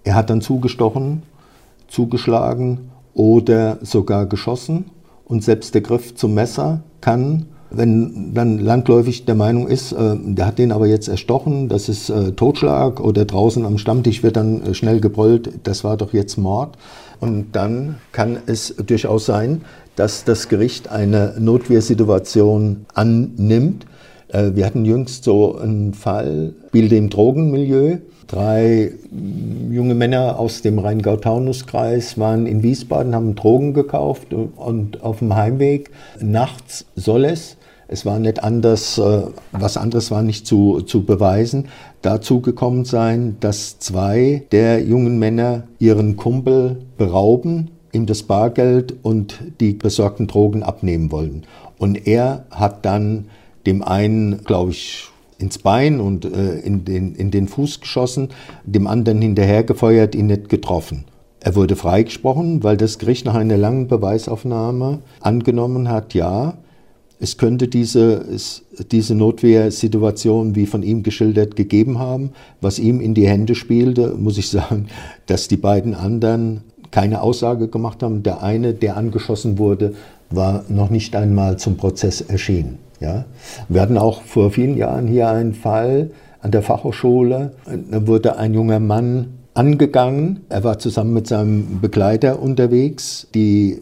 Er 0.03 0.15
hat 0.15 0.29
dann 0.29 0.41
zugestochen, 0.41 1.23
zugeschlagen 1.87 2.89
oder 3.13 3.77
sogar 3.81 4.25
geschossen 4.25 4.85
und 5.25 5.43
selbst 5.43 5.73
der 5.73 5.81
Griff 5.81 6.15
zum 6.15 6.33
Messer 6.33 6.83
kann, 7.01 7.47
wenn 7.69 8.33
dann 8.33 8.59
landläufig 8.59 9.25
der 9.25 9.35
Meinung 9.35 9.67
ist, 9.67 9.91
äh, 9.93 10.15
der 10.15 10.45
hat 10.45 10.59
den 10.59 10.71
aber 10.71 10.87
jetzt 10.87 11.07
erstochen, 11.07 11.69
das 11.69 11.89
ist 11.89 12.09
äh, 12.09 12.31
Totschlag 12.33 12.99
oder 12.99 13.25
draußen 13.25 13.65
am 13.65 13.77
Stammtisch 13.77 14.21
wird 14.21 14.37
dann 14.37 14.61
äh, 14.61 14.73
schnell 14.73 14.99
gebrüllt, 14.99 15.51
das 15.63 15.83
war 15.83 15.97
doch 15.97 16.13
jetzt 16.13 16.37
Mord. 16.37 16.77
Und 17.19 17.53
dann 17.53 17.95
kann 18.11 18.37
es 18.45 18.75
durchaus 18.75 19.25
sein, 19.25 19.61
dass 19.95 20.23
das 20.23 20.49
Gericht 20.49 20.89
eine 20.89 21.35
Notwehrsituation 21.39 22.85
annimmt. 22.93 23.85
Äh, 24.27 24.51
wir 24.53 24.65
hatten 24.65 24.85
jüngst 24.85 25.23
so 25.23 25.57
einen 25.57 25.93
Fall, 25.93 26.53
spielte 26.67 26.95
im 26.95 27.09
Drogenmilieu. 27.09 27.97
Drei 28.27 28.91
junge 29.71 29.95
Männer 29.95 30.39
aus 30.39 30.61
dem 30.61 30.79
Rheingau-Taunus-Kreis 30.79 32.17
waren 32.17 32.45
in 32.45 32.63
Wiesbaden, 32.63 33.15
haben 33.15 33.35
Drogen 33.35 33.73
gekauft 33.73 34.33
und 34.33 35.03
auf 35.03 35.19
dem 35.19 35.35
Heimweg 35.35 35.91
nachts 36.19 36.85
soll 36.95 37.25
es, 37.25 37.57
es 37.87 38.07
war 38.07 38.17
nicht 38.17 38.43
anders, 38.43 38.97
äh, 38.97 39.21
was 39.51 39.77
anderes 39.77 40.09
war 40.09 40.23
nicht 40.23 40.47
zu, 40.47 40.81
zu 40.81 41.05
beweisen, 41.05 41.67
dazu 42.01 42.41
gekommen 42.41 42.85
sein, 42.85 43.37
dass 43.39 43.77
zwei 43.77 44.43
der 44.51 44.83
jungen 44.83 45.19
Männer 45.19 45.67
ihren 45.77 46.17
Kumpel 46.17 46.77
berauben, 46.97 47.69
ihm 47.91 48.05
das 48.05 48.23
Bargeld 48.23 48.95
und 49.03 49.39
die 49.59 49.73
besorgten 49.73 50.25
Drogen 50.25 50.63
abnehmen 50.63 51.11
wollen. 51.11 51.43
Und 51.77 52.07
er 52.07 52.45
hat 52.49 52.83
dann 52.85 53.25
dem 53.67 53.83
einen, 53.83 54.43
glaube 54.43 54.71
ich, 54.71 55.09
ins 55.43 55.59
Bein 55.59 55.99
und 55.99 56.25
äh, 56.25 56.59
in, 56.59 56.85
den, 56.85 57.13
in 57.15 57.29
den 57.29 57.47
Fuß 57.47 57.81
geschossen, 57.81 58.29
dem 58.63 58.87
anderen 58.87 59.21
hinterhergefeuert, 59.21 60.15
ihn 60.15 60.27
nicht 60.27 60.47
getroffen. 60.47 61.03
Er 61.41 61.55
wurde 61.55 61.75
freigesprochen, 61.75 62.63
weil 62.63 62.77
das 62.77 62.97
Gericht 62.97 63.25
nach 63.25 63.35
einer 63.35 63.57
langen 63.57 63.87
Beweisaufnahme 63.87 64.99
angenommen 65.19 65.89
hat, 65.89 66.13
ja, 66.13 66.53
es 67.19 67.37
könnte 67.37 67.67
diese, 67.67 68.25
diese 68.91 69.15
Notwehrsituation, 69.15 70.55
wie 70.55 70.65
von 70.65 70.83
ihm 70.83 71.03
geschildert, 71.03 71.55
gegeben 71.55 71.99
haben. 71.99 72.31
Was 72.59 72.79
ihm 72.79 72.99
in 72.99 73.13
die 73.13 73.27
Hände 73.27 73.55
spielte, 73.55 74.15
muss 74.15 74.37
ich 74.37 74.49
sagen, 74.57 74.87
dass 75.25 75.47
die 75.47 75.57
beiden 75.57 75.93
anderen 75.93 76.61
keine 76.91 77.21
Aussage 77.21 77.67
gemacht 77.67 78.03
haben. 78.03 78.23
Der 78.23 78.43
eine, 78.43 78.73
der 78.73 78.97
angeschossen 78.97 79.57
wurde, 79.57 79.93
war 80.31 80.65
noch 80.67 80.89
nicht 80.89 81.15
einmal 81.15 81.57
zum 81.57 81.77
Prozess 81.77 82.19
erschienen. 82.21 82.77
Ja? 83.03 83.25
Wir 83.69 83.81
hatten 83.81 83.97
auch 83.97 84.23
vor 84.23 84.49
vielen 84.51 84.77
Jahren 84.77 85.07
hier 85.07 85.29
einen 85.29 85.53
Fall 85.53 86.11
an 86.41 86.51
der 86.51 86.63
Fachhochschule. 86.63 87.51
Da 87.91 88.07
wurde 88.07 88.37
ein 88.37 88.53
junger 88.53 88.79
Mann 88.79 89.27
angegangen. 89.53 90.41
Er 90.49 90.63
war 90.63 90.79
zusammen 90.79 91.13
mit 91.13 91.27
seinem 91.27 91.79
Begleiter 91.81 92.41
unterwegs. 92.41 93.27
Die 93.35 93.79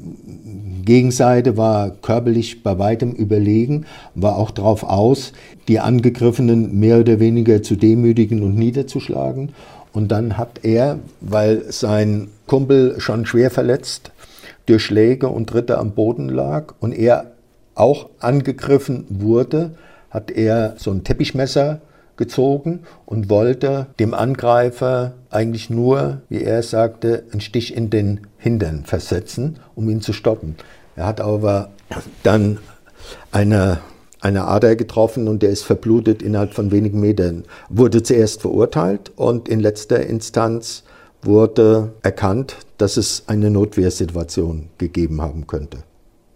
Gegenseite 0.84 1.58
war 1.58 1.92
körperlich 1.92 2.64
bei 2.64 2.78
weitem 2.80 3.12
überlegen, 3.12 3.86
war 4.16 4.38
auch 4.38 4.52
darauf 4.52 4.84
aus, 4.84 5.32
die 5.68 5.80
Angegriffenen 5.80 6.80
mehr 6.80 7.00
oder 7.00 7.20
weniger 7.20 7.62
zu 7.62 7.76
demütigen 7.76 8.42
und 8.42 8.56
niederzuschlagen. 8.56 9.50
Und 9.94 10.12
dann 10.12 10.38
hat 10.38 10.62
er, 10.64 11.00
weil 11.20 11.64
sein 11.70 12.30
Kumpel 12.48 13.00
schon 13.00 13.26
schwer 13.26 13.52
verletzt 13.52 14.12
durch 14.66 14.84
Schläge 14.84 15.28
und 15.28 15.48
Tritte 15.48 15.78
am 15.78 15.92
Boden 15.92 16.30
lag 16.30 16.74
und 16.80 16.94
er 16.94 17.31
auch 17.76 18.10
angegriffen 18.20 19.06
wurde, 19.10 19.72
hat 20.10 20.32
er 20.32 20.76
so 20.78 20.92
ein 20.92 21.04
Teppichmesser 21.04 21.82
gezogen 22.18 22.82
und 23.06 23.30
wollte 23.30 23.88
dem 24.00 24.14
Angreifer 24.14 25.14
eigentlich 25.30 25.70
nur, 25.70 26.22
wie 26.30 26.44
er 26.44 26.62
sagte, 26.62 27.24
einen 27.32 27.42
Stich 27.42 27.76
in 27.76 27.90
den 27.90 28.28
Hintern 28.38 28.84
versetzen, 28.86 29.60
um 29.76 29.90
ihn 29.90 30.02
zu 30.02 30.14
stoppen. 30.14 30.56
Er 30.96 31.08
hat 31.08 31.22
aber 31.22 31.70
dann 32.24 32.60
eine, 33.32 33.80
eine 34.20 34.46
Ader 34.46 34.76
getroffen 34.76 35.28
und 35.28 35.42
der 35.42 35.50
ist 35.50 35.64
verblutet 35.64 36.22
innerhalb 36.22 36.54
von 36.54 36.72
wenigen 36.72 37.00
Metern. 37.00 37.44
Wurde 37.70 38.04
zuerst 38.04 38.42
verurteilt 38.42 39.12
und 39.16 39.50
in 39.50 39.60
letzter 39.60 40.06
Instanz 40.06 40.84
wurde 41.24 41.94
erkannt, 42.04 42.58
dass 42.78 42.98
es 42.98 43.24
eine 43.28 43.50
Notwehrsituation 43.50 44.70
gegeben 44.78 45.22
haben 45.22 45.48
könnte. 45.48 45.80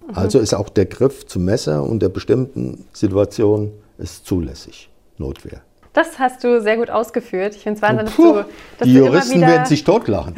Mhm. 0.07 0.15
Also 0.15 0.39
ist 0.39 0.53
auch 0.53 0.69
der 0.69 0.85
Griff 0.85 1.25
zum 1.25 1.45
Messer 1.45 1.83
unter 1.83 2.09
bestimmten 2.09 2.85
Situationen 2.93 3.71
ist 3.97 4.25
zulässig. 4.25 4.89
Notwehr. 5.17 5.61
Das 5.95 6.19
hast 6.19 6.43
du 6.43 6.61
sehr 6.61 6.75
gut 6.75 6.89
ausgeführt. 6.89 7.55
Ich 7.55 7.63
finde 7.63 7.77
es 7.77 7.81
wahnsinnig, 7.81 8.13
dass, 8.13 8.17
du, 8.17 8.33
dass 8.77 8.85
Die 8.85 8.95
Juristen 8.95 9.37
wieder, 9.37 9.47
werden 9.47 9.65
sich 9.65 9.85
totlachen. 9.85 10.35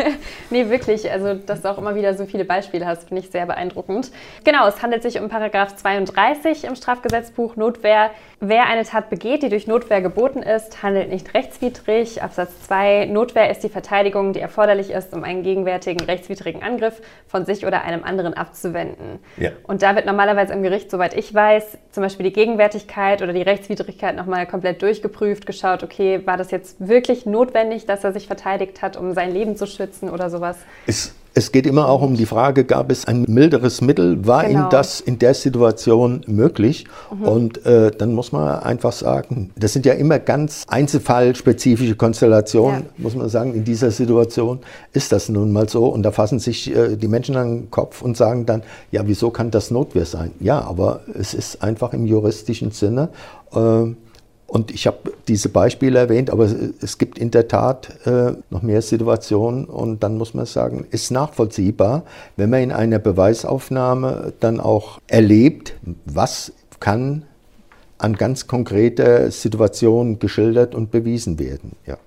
nee, 0.50 0.70
wirklich. 0.70 1.10
Also, 1.10 1.34
dass 1.34 1.62
du 1.62 1.70
auch 1.70 1.78
immer 1.78 1.96
wieder 1.96 2.14
so 2.14 2.26
viele 2.26 2.44
Beispiele 2.44 2.86
hast, 2.86 3.08
finde 3.08 3.24
ich 3.24 3.30
sehr 3.30 3.44
beeindruckend. 3.44 4.12
Genau, 4.44 4.68
es 4.68 4.80
handelt 4.82 5.02
sich 5.02 5.20
um 5.20 5.28
Paragraph 5.28 5.74
32 5.74 6.62
im 6.62 6.76
Strafgesetzbuch 6.76 7.56
Notwehr. 7.56 8.10
Wer 8.38 8.66
eine 8.66 8.84
Tat 8.84 9.10
begeht, 9.10 9.42
die 9.42 9.48
durch 9.48 9.66
Notwehr 9.66 10.00
geboten 10.00 10.42
ist, 10.44 10.82
handelt 10.82 11.10
nicht 11.10 11.34
rechtswidrig. 11.34 12.22
Absatz 12.22 12.52
2. 12.62 13.06
Notwehr 13.06 13.50
ist 13.50 13.64
die 13.64 13.68
Verteidigung, 13.68 14.32
die 14.32 14.40
erforderlich 14.40 14.90
ist, 14.90 15.12
um 15.12 15.24
einen 15.24 15.42
gegenwärtigen 15.42 16.06
rechtswidrigen 16.06 16.62
Angriff 16.62 17.02
von 17.26 17.44
sich 17.44 17.66
oder 17.66 17.82
einem 17.82 18.04
anderen 18.04 18.32
abzuwenden. 18.34 19.18
Ja. 19.36 19.50
Und 19.64 19.82
da 19.82 19.96
wird 19.96 20.06
normalerweise 20.06 20.52
im 20.52 20.62
Gericht, 20.62 20.90
soweit 20.90 21.14
ich 21.14 21.34
weiß, 21.34 21.78
zum 21.90 22.02
Beispiel 22.02 22.24
die 22.24 22.32
Gegenwärtigkeit 22.32 23.20
oder 23.20 23.32
die 23.32 23.42
Rechtswidrigkeit 23.42 24.16
nochmal 24.16 24.46
komplett 24.46 24.80
durch 24.80 24.99
durchgeprüft, 25.00 25.46
geschaut, 25.46 25.82
okay, 25.82 26.20
war 26.24 26.36
das 26.36 26.50
jetzt 26.50 26.76
wirklich 26.78 27.26
notwendig, 27.26 27.86
dass 27.86 28.04
er 28.04 28.12
sich 28.12 28.26
verteidigt 28.26 28.82
hat, 28.82 28.96
um 28.96 29.14
sein 29.14 29.32
Leben 29.32 29.56
zu 29.56 29.66
schützen 29.66 30.10
oder 30.10 30.30
sowas? 30.30 30.56
Es, 30.86 31.14
es 31.32 31.52
geht 31.52 31.66
immer 31.66 31.88
auch 31.88 32.02
um 32.02 32.16
die 32.16 32.26
Frage, 32.26 32.64
gab 32.64 32.90
es 32.90 33.06
ein 33.06 33.24
milderes 33.28 33.80
Mittel? 33.80 34.26
War 34.26 34.44
genau. 34.44 34.66
ihm 34.66 34.70
das 34.70 35.00
in 35.00 35.18
der 35.18 35.34
Situation 35.34 36.22
möglich? 36.26 36.86
Mhm. 37.12 37.22
Und 37.22 37.66
äh, 37.66 37.90
dann 37.90 38.12
muss 38.12 38.32
man 38.32 38.60
einfach 38.60 38.92
sagen, 38.92 39.50
das 39.56 39.72
sind 39.72 39.86
ja 39.86 39.94
immer 39.94 40.18
ganz 40.18 40.64
einzelfallspezifische 40.68 41.94
Konstellationen, 41.94 42.82
ja. 42.82 42.88
muss 42.98 43.14
man 43.14 43.28
sagen. 43.28 43.54
In 43.54 43.64
dieser 43.64 43.90
Situation 43.90 44.60
ist 44.92 45.12
das 45.12 45.28
nun 45.28 45.52
mal 45.52 45.68
so. 45.68 45.86
Und 45.86 46.02
da 46.02 46.10
fassen 46.10 46.38
sich 46.38 46.74
äh, 46.74 46.96
die 46.96 47.08
Menschen 47.08 47.36
an 47.36 47.48
den 47.48 47.70
Kopf 47.70 48.02
und 48.02 48.16
sagen 48.16 48.44
dann, 48.44 48.62
ja, 48.90 49.02
wieso 49.06 49.30
kann 49.30 49.50
das 49.50 49.70
Notwehr 49.70 50.04
sein? 50.04 50.32
Ja, 50.40 50.60
aber 50.60 51.00
es 51.18 51.32
ist 51.34 51.62
einfach 51.62 51.92
im 51.92 52.06
juristischen 52.06 52.70
Sinne. 52.72 53.08
Äh, 53.54 53.94
und 54.50 54.72
ich 54.72 54.88
habe 54.88 55.12
diese 55.28 55.48
Beispiele 55.48 55.96
erwähnt, 55.96 56.28
aber 56.28 56.48
es 56.80 56.98
gibt 56.98 57.18
in 57.18 57.30
der 57.30 57.46
Tat 57.46 58.04
äh, 58.04 58.32
noch 58.50 58.62
mehr 58.62 58.82
Situationen 58.82 59.64
und 59.64 60.02
dann 60.02 60.18
muss 60.18 60.34
man 60.34 60.44
sagen, 60.44 60.88
ist 60.90 61.12
nachvollziehbar, 61.12 62.02
wenn 62.36 62.50
man 62.50 62.60
in 62.60 62.72
einer 62.72 62.98
Beweisaufnahme 62.98 64.32
dann 64.40 64.58
auch 64.58 64.98
erlebt, 65.06 65.74
was 66.04 66.52
kann 66.80 67.22
an 67.98 68.14
ganz 68.14 68.48
konkreter 68.48 69.30
Situation 69.30 70.18
geschildert 70.18 70.74
und 70.74 70.90
bewiesen 70.90 71.38
werden. 71.38 71.76
Ja. 71.86 71.98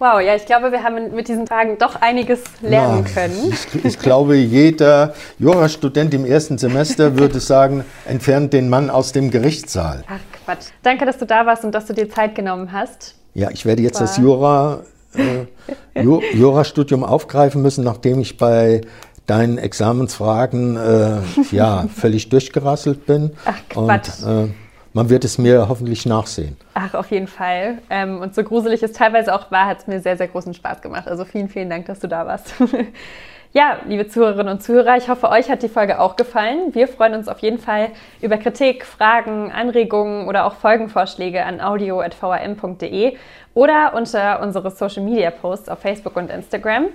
Wow, 0.00 0.18
ja, 0.18 0.34
ich 0.34 0.46
glaube, 0.46 0.72
wir 0.72 0.82
haben 0.82 1.14
mit 1.14 1.28
diesen 1.28 1.46
Fragen 1.46 1.76
doch 1.76 1.94
einiges 1.94 2.42
lernen 2.62 3.04
ja, 3.04 3.12
können. 3.12 3.52
Ich, 3.52 3.84
ich, 3.84 3.98
glaube, 3.98 4.34
jeder 4.34 5.12
Jurastudent 5.38 6.14
im 6.14 6.24
ersten 6.24 6.56
Semester 6.56 7.16
würde 7.18 7.38
sagen, 7.38 7.84
entfernt 8.06 8.54
den 8.54 8.70
Mann 8.70 8.88
aus 8.88 9.12
dem 9.12 9.30
Gerichtssaal. 9.30 10.02
Ach 10.08 10.18
Quatsch. 10.46 10.68
Danke, 10.82 11.04
dass 11.04 11.18
du 11.18 11.26
da 11.26 11.44
warst 11.44 11.66
und 11.66 11.74
dass 11.74 11.84
du 11.84 11.92
dir 11.92 12.08
Zeit 12.08 12.34
genommen 12.34 12.72
hast. 12.72 13.14
Ja, 13.34 13.50
ich 13.50 13.66
werde 13.66 13.82
jetzt 13.82 14.00
War. 14.00 14.06
das 14.06 14.16
Jura, 14.16 14.84
äh, 15.14 16.02
Jurastudium 16.34 17.04
aufgreifen 17.04 17.60
müssen, 17.60 17.84
nachdem 17.84 18.20
ich 18.20 18.38
bei 18.38 18.80
deinen 19.26 19.58
Examensfragen 19.58 20.78
äh, 20.78 21.18
ja, 21.54 21.86
völlig 21.94 22.30
durchgerasselt 22.30 23.04
bin. 23.04 23.32
Ach 23.44 23.58
Quatsch. 23.68 24.22
Und, 24.24 24.46
äh, 24.46 24.48
man 24.92 25.10
wird 25.10 25.24
es 25.24 25.38
mir 25.38 25.68
hoffentlich 25.68 26.06
nachsehen. 26.06 26.56
Ach, 26.74 26.94
auf 26.94 27.10
jeden 27.10 27.26
Fall. 27.28 27.78
Ähm, 27.90 28.20
und 28.20 28.34
so 28.34 28.42
gruselig 28.42 28.82
es 28.82 28.92
teilweise 28.92 29.34
auch 29.34 29.50
war, 29.50 29.66
hat 29.66 29.78
es 29.80 29.86
mir 29.86 30.00
sehr, 30.00 30.16
sehr 30.16 30.28
großen 30.28 30.54
Spaß 30.54 30.82
gemacht. 30.82 31.06
Also 31.06 31.24
vielen, 31.24 31.48
vielen 31.48 31.70
Dank, 31.70 31.86
dass 31.86 32.00
du 32.00 32.08
da 32.08 32.26
warst. 32.26 32.54
Ja, 33.52 33.78
liebe 33.84 34.06
Zuhörerinnen 34.06 34.52
und 34.52 34.62
Zuhörer, 34.62 34.96
ich 34.96 35.08
hoffe, 35.08 35.28
euch 35.28 35.50
hat 35.50 35.64
die 35.64 35.68
Folge 35.68 35.98
auch 35.98 36.14
gefallen. 36.14 36.72
Wir 36.72 36.86
freuen 36.86 37.14
uns 37.14 37.26
auf 37.26 37.40
jeden 37.40 37.58
Fall 37.58 37.88
über 38.20 38.36
Kritik, 38.36 38.86
Fragen, 38.86 39.50
Anregungen 39.50 40.28
oder 40.28 40.44
auch 40.44 40.54
Folgenvorschläge 40.54 41.44
an 41.44 41.60
audio.vrm.de 41.60 43.16
oder 43.54 43.94
unter 43.94 44.40
unsere 44.40 44.70
Social 44.70 45.02
Media 45.02 45.32
Posts 45.32 45.68
auf 45.68 45.80
Facebook 45.80 46.14
und 46.14 46.30
Instagram. 46.30 46.90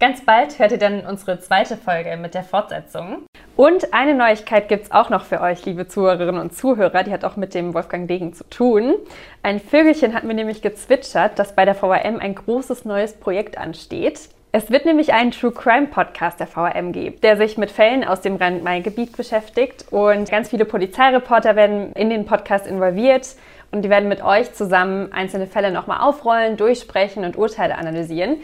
Ganz 0.00 0.22
bald 0.22 0.58
hört 0.58 0.72
ihr 0.72 0.78
dann 0.78 1.06
unsere 1.06 1.38
zweite 1.38 1.76
Folge 1.78 2.16
mit 2.16 2.34
der 2.34 2.42
Fortsetzung. 2.42 3.24
Und 3.56 3.94
eine 3.94 4.14
Neuigkeit 4.14 4.68
gibt 4.68 4.84
es 4.84 4.90
auch 4.90 5.08
noch 5.08 5.24
für 5.24 5.40
euch, 5.40 5.64
liebe 5.64 5.86
Zuhörerinnen 5.86 6.40
und 6.40 6.52
Zuhörer, 6.52 7.04
die 7.04 7.12
hat 7.12 7.24
auch 7.24 7.36
mit 7.36 7.54
dem 7.54 7.72
Wolfgang 7.72 8.08
Degen 8.08 8.34
zu 8.34 8.42
tun. 8.50 8.96
Ein 9.42 9.60
Vögelchen 9.60 10.12
hat 10.12 10.24
mir 10.24 10.34
nämlich 10.34 10.60
gezwitschert, 10.62 11.38
dass 11.38 11.54
bei 11.54 11.64
der 11.64 11.76
VRM 11.76 12.18
ein 12.18 12.34
großes 12.34 12.84
neues 12.84 13.14
Projekt 13.14 13.56
ansteht. 13.56 14.28
Es 14.50 14.70
wird 14.70 14.84
nämlich 14.84 15.14
einen 15.14 15.30
True 15.30 15.52
Crime 15.52 15.86
Podcast 15.86 16.38
der 16.38 16.48
VRM 16.48 16.92
geben, 16.92 17.20
der 17.22 17.36
sich 17.36 17.56
mit 17.56 17.70
Fällen 17.70 18.04
aus 18.04 18.20
dem 18.20 18.36
Rhein-Main-Gebiet 18.36 19.16
beschäftigt. 19.16 19.86
Und 19.90 20.28
ganz 20.30 20.50
viele 20.50 20.64
Polizeireporter 20.64 21.56
werden 21.56 21.92
in 21.94 22.10
den 22.10 22.26
Podcast 22.26 22.66
involviert 22.66 23.36
und 23.70 23.82
die 23.82 23.90
werden 23.90 24.08
mit 24.08 24.22
euch 24.22 24.52
zusammen 24.52 25.12
einzelne 25.12 25.46
Fälle 25.46 25.70
nochmal 25.70 26.00
aufrollen, 26.00 26.56
durchsprechen 26.56 27.24
und 27.24 27.38
Urteile 27.38 27.76
analysieren. 27.78 28.36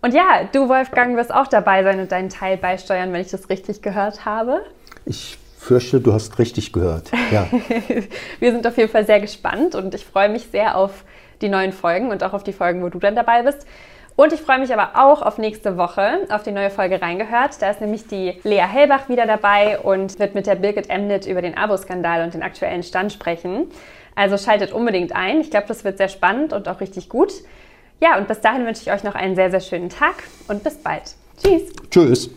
Und 0.00 0.14
ja, 0.14 0.48
du, 0.52 0.68
Wolfgang, 0.68 1.16
wirst 1.16 1.32
auch 1.32 1.48
dabei 1.48 1.82
sein 1.82 1.98
und 2.00 2.12
deinen 2.12 2.28
Teil 2.28 2.56
beisteuern, 2.56 3.12
wenn 3.12 3.20
ich 3.20 3.30
das 3.30 3.48
richtig 3.48 3.82
gehört 3.82 4.24
habe. 4.24 4.60
Ich 5.04 5.38
fürchte, 5.58 6.00
du 6.00 6.12
hast 6.12 6.38
richtig 6.38 6.72
gehört. 6.72 7.10
Ja. 7.32 7.48
Wir 8.38 8.52
sind 8.52 8.66
auf 8.66 8.76
jeden 8.76 8.90
Fall 8.90 9.06
sehr 9.06 9.20
gespannt 9.20 9.74
und 9.74 9.94
ich 9.94 10.04
freue 10.04 10.28
mich 10.28 10.46
sehr 10.52 10.76
auf 10.76 11.04
die 11.42 11.48
neuen 11.48 11.72
Folgen 11.72 12.10
und 12.10 12.22
auch 12.22 12.32
auf 12.32 12.44
die 12.44 12.52
Folgen, 12.52 12.82
wo 12.82 12.88
du 12.88 12.98
dann 12.98 13.16
dabei 13.16 13.42
bist. 13.42 13.66
Und 14.16 14.32
ich 14.32 14.40
freue 14.40 14.58
mich 14.58 14.72
aber 14.72 15.00
auch 15.00 15.22
auf 15.22 15.38
nächste 15.38 15.76
Woche, 15.76 16.26
auf 16.30 16.42
die 16.42 16.50
neue 16.50 16.70
Folge 16.70 17.00
reingehört. 17.00 17.62
Da 17.62 17.70
ist 17.70 17.80
nämlich 17.80 18.06
die 18.08 18.40
Lea 18.42 18.62
Hellbach 18.62 19.08
wieder 19.08 19.26
dabei 19.26 19.78
und 19.78 20.18
wird 20.18 20.34
mit 20.34 20.46
der 20.46 20.56
Birgit 20.56 20.90
Emnit 20.90 21.26
über 21.26 21.40
den 21.40 21.56
Abo-Skandal 21.56 22.24
und 22.24 22.34
den 22.34 22.42
aktuellen 22.42 22.82
Stand 22.82 23.12
sprechen. 23.12 23.70
Also 24.16 24.36
schaltet 24.36 24.72
unbedingt 24.72 25.14
ein. 25.14 25.40
Ich 25.40 25.50
glaube, 25.50 25.68
das 25.68 25.84
wird 25.84 25.98
sehr 25.98 26.08
spannend 26.08 26.52
und 26.52 26.68
auch 26.68 26.80
richtig 26.80 27.08
gut. 27.08 27.32
Ja, 28.00 28.16
und 28.16 28.28
bis 28.28 28.40
dahin 28.40 28.64
wünsche 28.64 28.82
ich 28.82 28.92
euch 28.92 29.02
noch 29.02 29.14
einen 29.14 29.34
sehr, 29.34 29.50
sehr 29.50 29.60
schönen 29.60 29.88
Tag 29.88 30.14
und 30.46 30.62
bis 30.62 30.76
bald. 30.76 31.14
Tschüss. 31.42 31.62
Tschüss. 31.90 32.30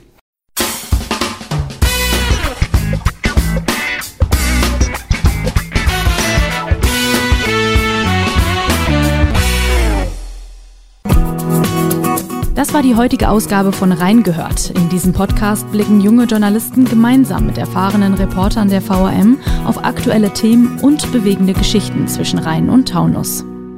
Das 12.55 12.76
war 12.76 12.84
die 12.84 12.95
heutige 12.95 13.30
Ausgabe 13.30 13.72
von 13.72 13.91
Reingehört. 13.91 14.70
In 14.70 14.88
diesem 14.89 15.14
Podcast 15.14 15.72
blicken 15.72 15.99
junge 15.99 16.26
Journalisten 16.26 16.86
gemeinsam 16.86 17.47
mit 17.47 17.57
erfahrenen 17.57 18.14
Reportern 18.14 18.70
der 18.70 18.82
VRM 18.82 19.39
auf 19.66 19.84
aktuelle 19.84 20.32
Themen 20.32 20.80
und 20.80 21.12
bewegende 21.12 21.53
Geschichten 21.53 22.07
zwischen 22.07 22.38
Rhein 22.38 22.70
und 22.70 22.88
Taunus. 22.88 23.43